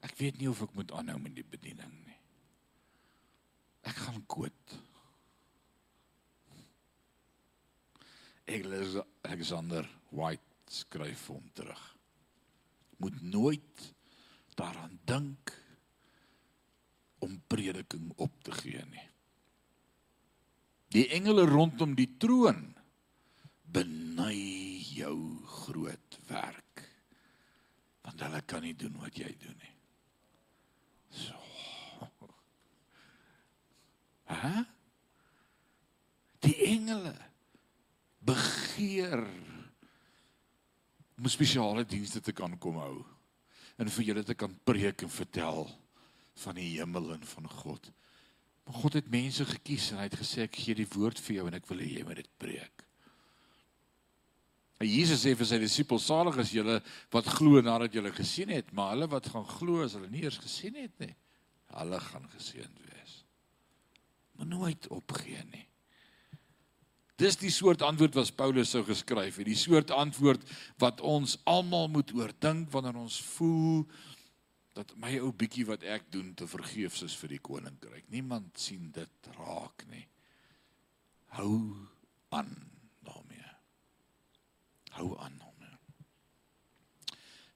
[0.03, 2.19] Ek weet nie of ek moet aanhou met die bediening nie.
[3.87, 4.75] Ek gaan koot.
[8.53, 11.83] Alexander White skryf hom terug.
[13.03, 13.87] Moet nooit
[14.59, 15.55] daaraan dink
[17.23, 19.09] om prediking op te gee nie.
[20.93, 22.75] Die engele rondom die troon
[23.73, 24.37] beny
[24.93, 25.17] jou
[25.65, 26.83] groot werk.
[28.03, 29.72] Want hulle kan nie doen wat jy doen nie.
[31.13, 31.37] So.
[34.33, 34.65] Hæ?
[36.43, 37.15] Die engele
[38.19, 39.23] begeer
[41.19, 42.97] om spesiale dienste te kan kom hou
[43.79, 45.69] en vir julle te kan preek en vertel
[46.43, 47.91] van die hemel en van God.
[48.65, 51.47] Maar God het mense gekies en hy het gesê ek gee die woord vir jou
[51.51, 52.85] en ek wil hê jy moet dit preek.
[54.83, 56.81] En Jesus sê vir sy disippels salig is julle
[57.15, 60.41] wat glo nadat julle gesien het, maar hulle wat gaan glo as hulle nie eers
[60.43, 61.13] gesien het nie,
[61.77, 63.13] hulle gaan geseënd wees.
[64.35, 65.69] Maar nooit opgee nie.
[67.23, 70.43] Dis die soort antwoord wat Paulus sou geskryf het, die soort antwoord
[70.83, 73.85] wat ons almal moet oordink wanneer ons voel
[74.75, 78.09] dat my ou bietjie wat ek doen te vergeefs is vir die koninkryk.
[78.11, 80.09] Niemand sien dit raak nie.
[81.39, 81.55] Hou
[82.35, 82.72] aan
[84.99, 85.51] hou aan hom.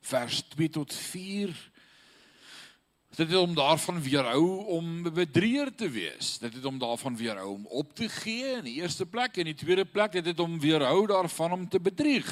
[0.06, 1.54] Vers 2 tot 4
[3.16, 6.38] Dit het om daarvan weerhou om bedrieër te wees.
[6.38, 9.54] Dit het om daarvan weerhou om op te gee in die eerste plek en in
[9.54, 12.28] die tweede plek het dit om weerhou daarvan om te bedrieg.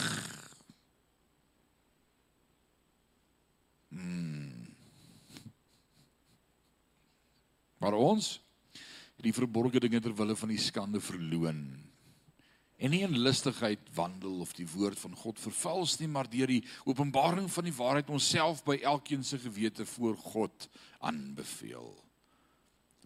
[3.89, 4.77] Hmm.
[7.79, 8.41] Maar ons
[9.25, 11.65] die verborgde dinge ter wille van die skande verloon
[12.79, 16.65] en nie in lustigheid wandel of die woord van God vervals nie, maar deur die
[16.85, 20.69] openbaring van die waarheid onsself by elkeen se gewete voor God
[20.99, 21.93] aanbeveel.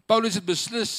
[0.09, 0.93] Paulus het beslis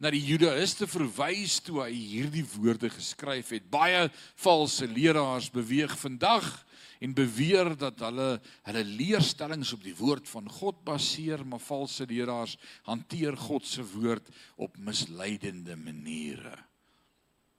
[0.00, 3.68] na die Judaïste verwys toe hy hierdie woorde geskryf het.
[3.70, 4.08] Baie
[4.42, 6.48] valse leraars beweeg vandag
[7.04, 8.28] en beweer dat hulle
[8.66, 12.56] hulle leerstellings op die woord van God baseer, maar valse leraars
[12.88, 16.56] hanteer God se woord op misleidende maniere.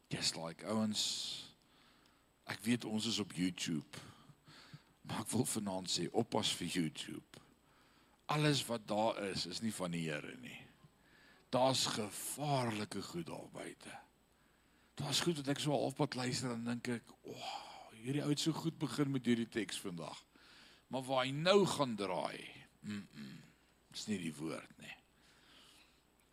[0.08, 1.41] Just like ouens
[2.45, 3.97] ek weet ons is op YouTube.
[5.01, 7.45] Maar ek wil vanaand sê oppas vir YouTube
[8.26, 10.60] alles wat daar is is nie van die Here nie.
[11.49, 13.99] Daar's gevaarlike goed daar buite.
[14.93, 18.39] Daar's goed wat ek so halfpad luister en dink ek, "O, oh, hierdie ou het
[18.39, 20.24] so goed begin met hierdie teks vandag."
[20.88, 22.49] Maar waar hy nou gaan draai,
[22.82, 23.41] mm, -mm
[23.93, 24.95] is nie die woord nie.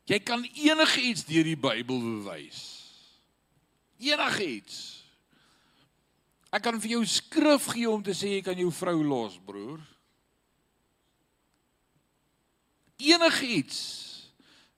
[0.04, 2.81] Jy kan enigiets deur die Bybel bewys.
[4.02, 4.80] Enigiets.
[6.52, 9.80] Ek kan vir jou skrif gee om te sê jy kan jou vrou los, broer.
[13.02, 13.78] enigiets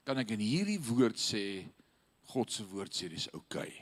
[0.05, 1.65] kan ek in hierdie woord sê
[2.31, 3.69] God se woord sê dis oukei.
[3.69, 3.73] Okay.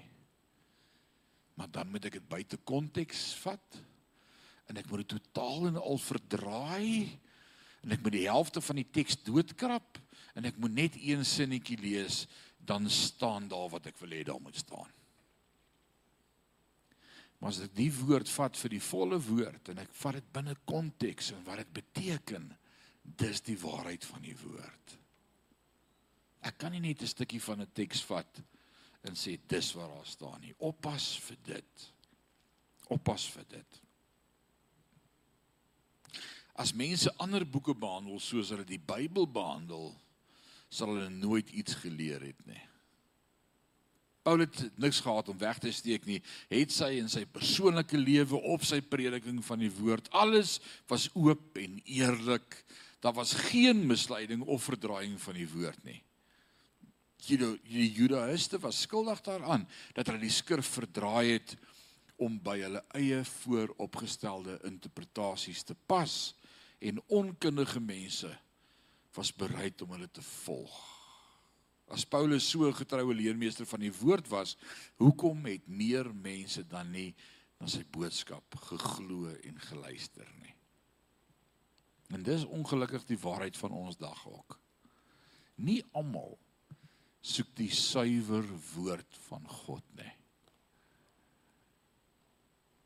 [1.58, 3.80] Maar dan moet ek dit buite konteks vat
[4.70, 7.08] en ek moet dit totaal en al verdraai
[7.84, 10.00] en ek moet die helfte van die teks doodkrap
[10.38, 12.24] en ek moet net een sinnetjie lees
[12.64, 14.90] dan staan daar wat ek wil hê daar moet staan.
[17.44, 20.54] Maar as ek die woord vat vir die volle woord en ek vat dit binne
[20.64, 22.46] konteks en wat dit beteken,
[23.04, 24.94] dis die waarheid van die woord.
[26.48, 28.40] Ek kan nie net 'n stukkie van 'n teks vat
[29.04, 30.56] en sê dis wat daar staan nie.
[30.58, 31.92] Oppas vir dit.
[32.88, 33.82] Oppas vir dit.
[36.56, 39.94] As mense ander boeke behandel soos hulle die Bybel behandel,
[40.70, 42.62] sal hulle nooit iets geleer het nie.
[44.24, 46.22] Paulus het niks gehad om weg te steek nie.
[46.52, 50.60] Het sy in sy persoonlike lewe op sy prediking van die woord, alles
[50.92, 52.64] was oop en eerlik
[53.04, 56.00] daar was geen misleiding of verdraaiing van die woord nie.
[57.24, 61.56] Die Judaïste was skuldig daaraan dat hulle die skrif verdraai het
[62.16, 66.16] om by hulle eie vooropgestelde interpretasies te pas
[66.80, 68.32] en onkundige mense
[69.16, 70.93] was bereid om hulle te volg.
[71.92, 74.58] As Paulus so 'n getroue leermeester van die woord was,
[74.96, 77.16] hoekom het meer mense dan nie
[77.60, 80.56] na sy boodskap geglo en geluister nie?
[82.10, 84.60] En dis ongelukkig die waarheid van ons dag ook.
[85.56, 86.38] Nie almal
[87.22, 90.12] soek die suiwer woord van God nie.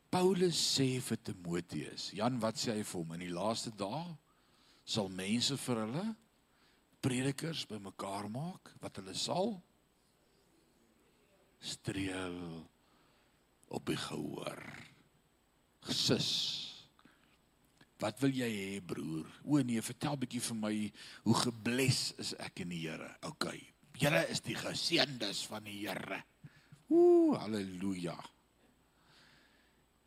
[0.08, 4.16] Paulus sê vir Timoteus, Jan, wat sê hy vir hom in die laaste dae
[4.88, 6.06] sal mense vir hulle
[7.04, 9.54] predikers bymekaar maak wat hulle sal
[11.58, 12.38] streel
[13.74, 14.62] op die gehoor.
[15.88, 16.32] Gesus
[17.98, 19.26] Wat wil jy hê broer?
[19.42, 20.74] O nee, vertel bietjie vir my
[21.24, 23.10] hoe gebles is ek in die Here.
[23.26, 23.50] OK.
[23.98, 26.20] Julle is die geseëndes van die Here.
[26.94, 28.14] Ooh, haleluja.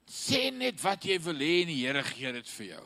[0.07, 2.85] Sê net wat jy wil hê en die Here gee dit vir jou.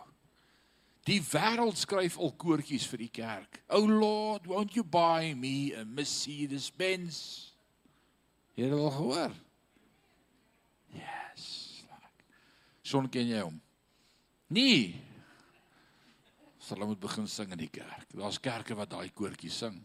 [1.05, 3.59] Die wêreld skryf al koortjies vir die kerk.
[3.69, 7.51] Oh Lord, won't you buy me a Mercedes Benz?
[8.57, 9.35] Jy het al gehoor?
[10.95, 11.43] Yes.
[12.81, 13.59] Son ken jy hom?
[14.55, 14.95] Nee.
[16.57, 18.07] Sal hulle moet begin sing in die kerk.
[18.15, 19.77] Daar's kerke wat daai koortjie sing.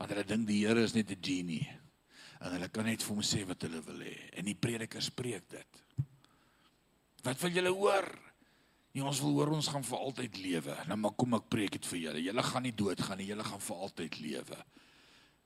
[0.00, 1.68] Want hulle dink die Here is net 'n genie
[2.40, 5.46] en hulle kan net vir hom sê wat hulle wil hê en die prediker spreek
[5.48, 5.82] dit.
[7.22, 8.08] Wat wil julle hoor?
[8.90, 10.76] Nee, ons wil hoor ons gaan vir altyd lewe.
[10.90, 12.22] Nou maar kom ek preek dit vir julle.
[12.24, 14.60] Julle gaan nie doodgaan nie, julle gaan vir altyd lewe.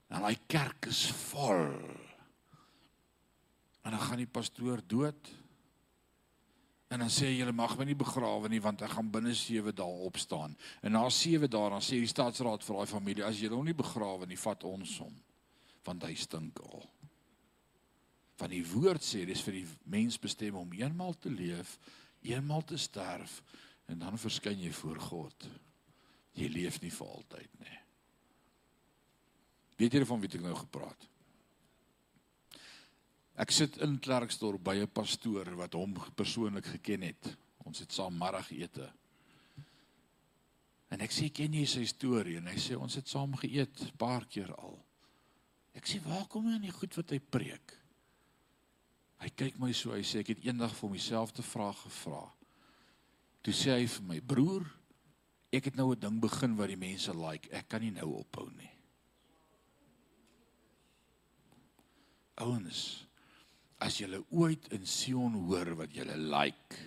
[0.08, 1.72] En daai kerk is vol.
[3.84, 5.32] En dan gaan die pastoor dood.
[6.88, 10.00] En dan sê julle mag my nie begrawe nie want ek gaan binne 7 dae
[10.08, 10.54] opstaan.
[10.80, 13.76] En na 7 dae dan sê die staatsraad vir daai familie as julle hom nie
[13.76, 15.14] begrawe nie, vat ons hom
[15.84, 16.86] want hy stink al.
[18.40, 21.74] Van die woord sê dis vir die mens bestem om eenmal te leef,
[22.24, 23.42] eenmal te sterf
[23.86, 25.48] en dan verskyn jy voor God.
[26.34, 27.78] Jy leef nie vir altyd nie.
[29.78, 31.08] Weet julle van wie ek nou gepraat?
[33.34, 37.36] Ek sit in Klerksdorp by 'n pastoor wat hom persoonlik geken het.
[37.64, 38.92] Ons het saam middagete.
[40.90, 43.96] En ek sê ken jy sy storie en hy sê ons het saam geëet 'n
[43.96, 44.78] paar keer al.
[45.74, 47.83] Ek sê waar kom hy aan die goed wat hy preek?
[49.22, 52.24] Hy kyk my so, hy sê ek het eendag vir myself te vraag gevra.
[53.44, 54.64] Toe sê hy vir my broer,
[55.54, 57.48] ek het nou 'n ding begin wat die mense like.
[57.52, 58.70] Ek kan nie nou ophou nie.
[62.36, 63.06] Ouens,
[63.78, 66.78] as jy ooit in Sion hoor wat jy like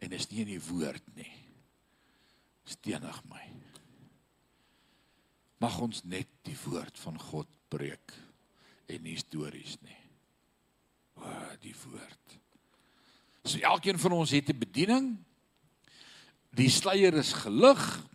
[0.00, 1.32] en is nie in die woord nie.
[2.64, 3.42] Stenig my.
[5.60, 8.14] Mag ons net die woord van God preek
[8.88, 10.01] en nie stories nie.
[11.18, 12.38] O, die woord.
[13.44, 15.16] So elkeen van ons het 'n bediening.
[16.54, 18.06] Die sluier is gelig.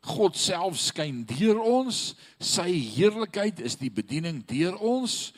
[0.00, 2.14] God self skyn deur ons.
[2.38, 5.32] Sy heerlikheid is die bediening deur ons.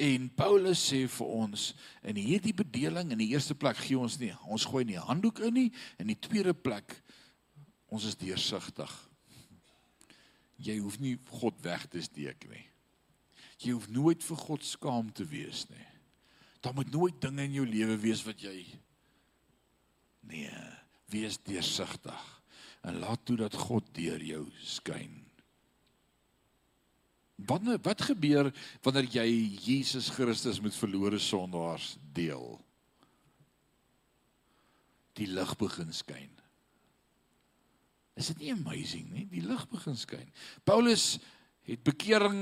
[0.00, 4.32] En Paulus sê vir ons in hierdie bedeling in die eerste plek gee ons nie
[4.50, 5.68] ons gooi nie handdoek in nie
[6.02, 6.96] in die tweede plek
[7.94, 8.90] ons is deursigtig.
[10.58, 12.64] Jy hoef nie God weg te steek nie.
[13.62, 15.86] Jy hoef nooit vir God skaam te wees nie.
[16.64, 18.56] Daar moet nooit dinge in jou lewe wees wat jy
[20.24, 20.60] Nee,
[21.12, 22.22] wees deursigtig
[22.84, 25.18] en laat toe dat God deur jou skyn.
[27.44, 28.48] Wanneer wat gebeur
[28.84, 29.26] wanneer jy
[29.66, 32.56] Jesus Christus met verlore sondaars deel?
[35.18, 36.30] Die lig begin skyn.
[38.14, 39.26] Is dit nie amazing nie?
[39.30, 40.28] Die lig begin skyn.
[40.64, 41.18] Paulus
[41.64, 42.40] het bekering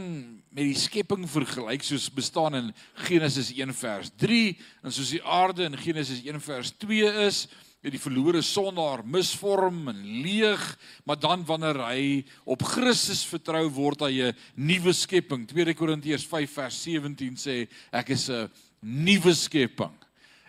[0.50, 2.70] met die skepping vergelyk soos bestaan in
[3.06, 7.44] Genesis 1 vers 3 en soos die aarde in Genesis 1 vers 2 is
[7.82, 10.60] die verlore sondaar misvorm en leeg,
[11.02, 12.02] maar dan wanneer hy
[12.46, 15.46] op Christus vertrou word hy 'n nuwe skepping.
[15.48, 18.48] 2 Korintiërs 5 vers 17 sê ek is 'n
[18.82, 19.94] nuwe skepping.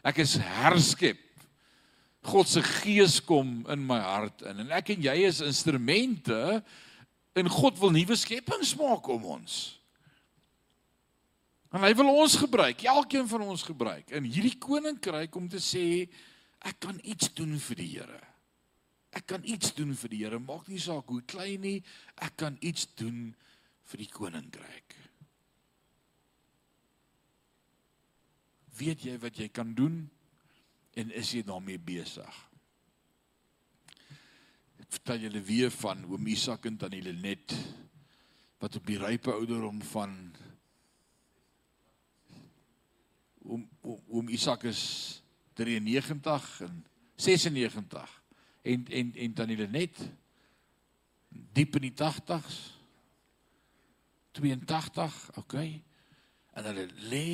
[0.03, 1.17] Ek is herskep.
[2.23, 6.63] God se gees kom in my hart in en ek en jy is instrumente
[7.33, 9.55] en God wil nuwe skepings maak om ons.
[11.73, 16.05] En hy wil ons gebruik, elkeen van ons gebruik in hierdie koninkryk om te sê
[16.63, 18.21] ek kan iets doen vir die Here.
[19.13, 21.79] Ek kan iets doen vir die Here, maak nie saak hoe klein nie,
[22.21, 23.31] ek kan iets doen
[23.89, 24.97] vir die koninkryk.
[28.77, 30.03] Weet jy wat jy kan doen
[30.97, 32.52] en is jy daarmee besig?
[34.93, 37.53] Vertel julle weer van oom Isak en tannie Lenet
[38.61, 40.11] wat op die rype ouderdom van
[43.43, 44.83] oom oom Isak is
[45.57, 46.85] 93 en
[47.15, 48.13] 96
[48.61, 50.03] en en en dan hulle net
[51.29, 52.61] diep in die 80s
[54.37, 55.81] 82 okay
[56.53, 57.33] en hulle lê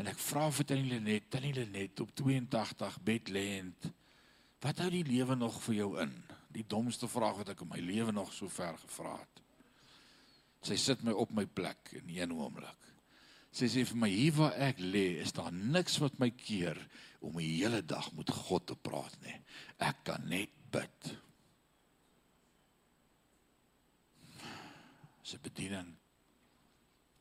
[0.00, 3.92] en ek vra vir hulle net dan hulle net op 82 bed lêend
[4.64, 6.14] wat hou die lewe nog vir jou in
[6.54, 9.44] die domste vraag wat ek in my lewe nog so ver gevra het
[10.68, 12.88] sy sit my op my plek in een oomblik
[13.54, 16.78] Sy sê vir my hier waar ek lê, is daar niks wat my keer
[17.24, 19.34] om die hele dag met God te praat nie.
[19.82, 21.08] Ek kan net bid.
[25.24, 25.90] Sy bediening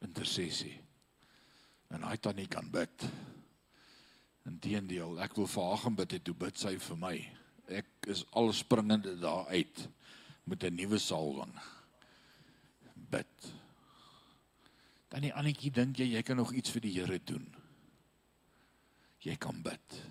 [0.06, 0.76] intersessie.
[1.96, 3.08] En hy dan nie kan bid.
[4.48, 7.16] Inteendeel, ek wil vir haar gaan bid, toe bid sy vir my.
[7.68, 9.88] Ek is al springende daar uit
[10.48, 11.54] met 'n nuwe salwing.
[13.12, 13.52] Bid.
[15.10, 17.56] Dan die annetjie dink jy jy kan nog iets vir die Here doen.
[19.20, 20.02] Jy kan bid.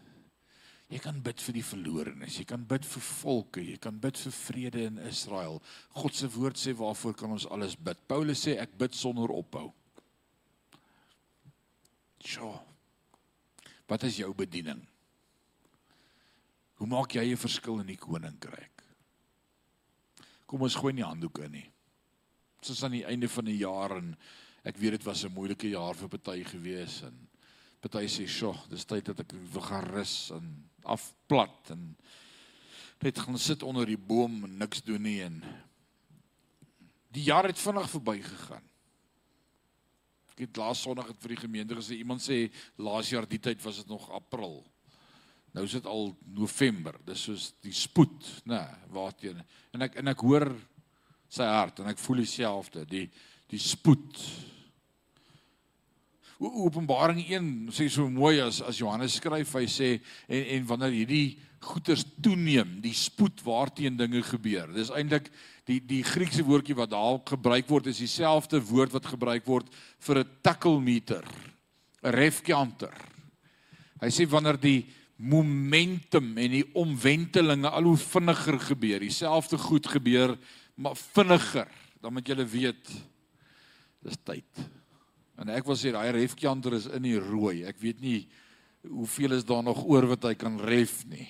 [0.88, 4.32] Jy kan bid vir die verlorenes, jy kan bid vir volke, jy kan bid vir
[4.32, 5.62] vrede in Israel.
[5.90, 7.98] God se woord sê waarvoor kan ons alles bid?
[8.06, 9.72] Paulus sê ek bid sonder ophou.
[12.22, 12.75] Sjoe.
[13.86, 14.86] Wat is jou bediening?
[16.74, 18.82] Hoe maak jy 'n verskil in die koninkryk?
[20.46, 21.70] Kom ons gooi nie handdoeke in nie.
[22.60, 24.16] Dit is aan die einde van die jaar en
[24.66, 27.28] Ek weet dit was 'n moeilike jaar vir party gewees en
[27.80, 31.96] party sê, "Sjoe, dis tyd dat ek wil gaan rus en afplat en
[33.00, 35.42] net gaan sit onder die boom en niks doen nie en
[37.10, 38.62] die jaar het vinnig verbygegaan."
[40.36, 42.42] Ek het laas Sondag het vir die gemeente gesê, iemand sê
[42.84, 44.58] laas jaar die tyd was dit nog April.
[45.56, 46.98] Nou is dit al November.
[47.08, 49.40] Dis soos die spoed, nê, nee, waarteen
[49.72, 50.50] en ek en ek hoor
[51.32, 53.06] sy hart en ek voel dieselfde, die
[53.48, 54.20] die spoed
[56.36, 59.88] Openbaring 1 sê so mooi as as Johannes skryf, hy sê
[60.28, 64.70] en en wanneer hierdie goeters toeneem, die spoed waarteen dinge gebeur.
[64.74, 65.28] Dis eintlik
[65.68, 69.66] die die Griekse woordjie wat daar gebruik word is dieselfde woord wat gebruik word
[70.06, 71.24] vir 'n takelmeter,
[72.02, 72.94] 'n refkanter.
[74.00, 74.86] Hy sê wanneer die
[75.16, 80.36] momentum en die omwentelinge al hoe vinniger gebeur, dieselfde goed gebeur,
[80.76, 81.68] maar vinniger,
[82.00, 82.90] dan moet jy weet
[84.04, 84.68] dis tyd.
[85.40, 87.64] En ek wil sê daai refkanter is in die rooi.
[87.64, 88.28] Ek weet nie
[88.86, 91.26] hoeveel is daar nog oor wat hy kan ref nie.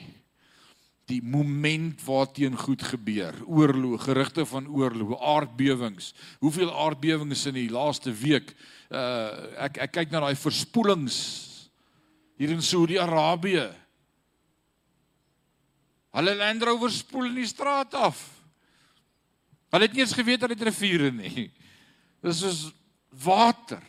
[1.06, 3.34] Die moment waarteen goed gebeur.
[3.46, 6.12] Oorlog, gerugte van oorlog, aardbewings.
[6.42, 8.54] Hoeveel aardbewings in die laaste week?
[8.90, 11.18] Uh ek ek kyk na daai verspoelings
[12.36, 13.68] hier in Saudi-Arabië.
[16.16, 18.20] Hulle Land Rover spoel in die straat af.
[19.70, 21.50] Hulle het nie eens geweet dat dit riviere nie.
[22.24, 22.66] Dis soos
[23.22, 23.82] water.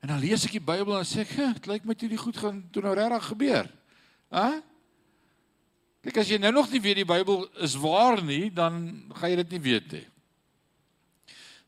[0.00, 2.36] En dan lees ek die Bybel en sê ek, "Dit lyk my toe die goed
[2.36, 3.70] gaan toe nou regtig gebeur."
[4.30, 4.62] Hæ?
[6.00, 8.80] Kyk as jy nou nog nie weet die Bybel is waar nie, dan
[9.18, 10.06] gaan jy dit nie weet nie.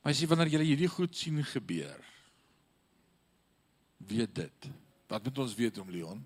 [0.03, 2.07] Maar as jy wanneer jy hierdie goed sien gebeur,
[4.09, 4.71] weet dit.
[5.13, 6.23] Wat moet ons weet om Leon?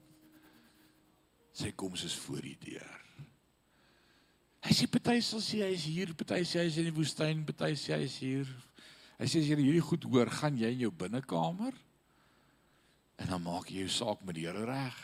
[1.56, 3.02] Sy koms is voor die deur.
[4.66, 7.44] Hy sê party sal sê hy is hier, party sê hy is in die woestyn,
[7.46, 8.48] party sê hy is hier.
[9.18, 11.74] Hy sê as jy hierdie goed hoor, gaan jy in jou binnekamer
[13.16, 14.96] en dan maak jy jou saak met die Here reg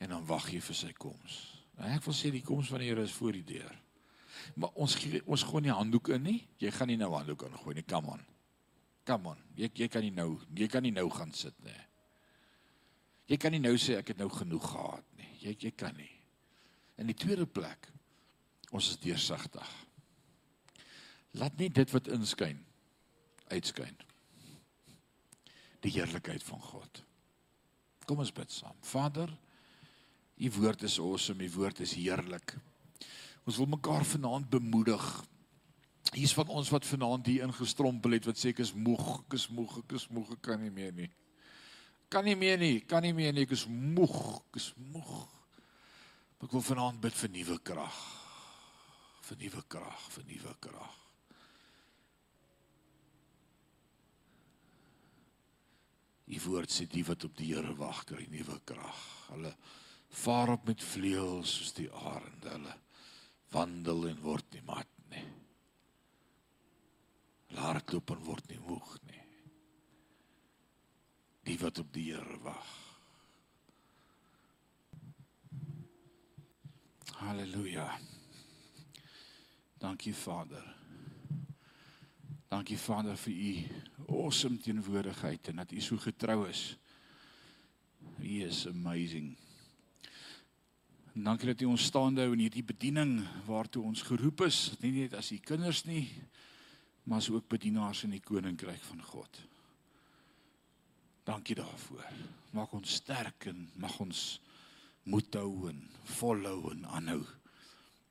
[0.00, 1.51] en dan wag jy vir sy koms.
[1.82, 3.72] Nou ek wil sê die koms van die Here is voor die deur.
[4.54, 4.94] Maar ons
[5.26, 6.38] ons gooi nie handdoek in nie.
[6.62, 7.86] Jy gaan nie nou handdoek ingooi nie.
[7.90, 8.22] Come on.
[9.06, 9.40] Come on.
[9.58, 11.78] Jy jy kan nie nou, jy kan nie nou gaan sit nie.
[13.32, 15.30] Jy kan nie nou sê ek het nou genoeg gehad nie.
[15.42, 16.10] Jy jy kan nie.
[17.02, 17.90] In die tweede plek
[18.70, 19.74] ons is deursigtig.
[21.40, 22.62] Laat net dit wat inskyn
[23.52, 23.96] uitskyn.
[25.82, 27.02] Die heerlikheid van God.
[28.06, 28.76] Kom ons bid saam.
[28.86, 29.32] Vader,
[30.36, 32.54] U woord is awesome, U woord is heerlik.
[33.44, 35.04] Ons wil mekaar vanaand bemoedig.
[36.12, 39.48] Hier's van ons wat vanaand hier ingestrompel het wat sê ek is moeg, ek is
[39.50, 41.10] moeg, ek is moeg, ek kan nie meer nie.
[42.12, 45.12] Kan nie meer nie, kan nie meer nie, ek is moeg, ek is moeg.
[46.42, 48.00] Ek wil vanaand bid vir nuwe krag.
[49.22, 50.98] Vir nuwe krag, vir nuwe krag.
[56.32, 59.00] Die woord sê die wat op die Here wag, kry nuwe krag.
[59.32, 59.52] Hulle
[60.12, 62.76] vaar op met vleuels soos die arende hulle
[63.52, 65.24] wandel en word nie mat nie.
[67.56, 69.20] Laat loop en word nie moeg nie.
[71.48, 72.70] Die wat op die Here wag.
[77.22, 77.86] Halleluja.
[79.82, 80.64] Dankie Vader.
[82.50, 83.52] Dankie Vader vir u
[84.08, 86.76] awesome teenwoordigheid en dat u so getrou is.
[88.18, 89.36] He is amazing.
[91.12, 94.94] En dankie dat U ons staande hou in hierdie bediening waartoe ons geroep is, nie
[94.94, 96.06] net as U kinders nie,
[97.04, 99.42] maar as ook bedienaars in die koninkryk van God.
[101.28, 102.06] Dankie daarvoor.
[102.56, 104.40] Maak ons sterk en mag ons
[105.04, 105.82] moed hou en
[106.16, 107.20] volhou en aanhou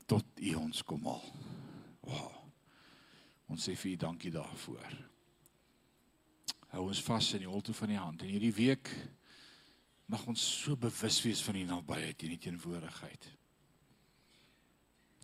[0.06, 1.26] tot U ons kom al.
[2.06, 2.36] Wow.
[3.52, 4.94] Ons sê vir U dankie daarvoor.
[6.76, 8.22] Hou ons vas in die holte van U hand.
[8.24, 8.94] In hierdie week
[10.06, 13.30] mag ons so bewus wees van die nabyheid en die teenwoordigheid.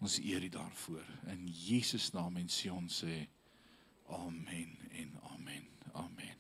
[0.05, 3.23] Ons eer U daarvoor in Jesus naam en Sion sê
[4.13, 5.65] amen en amen.
[5.97, 6.37] Amen.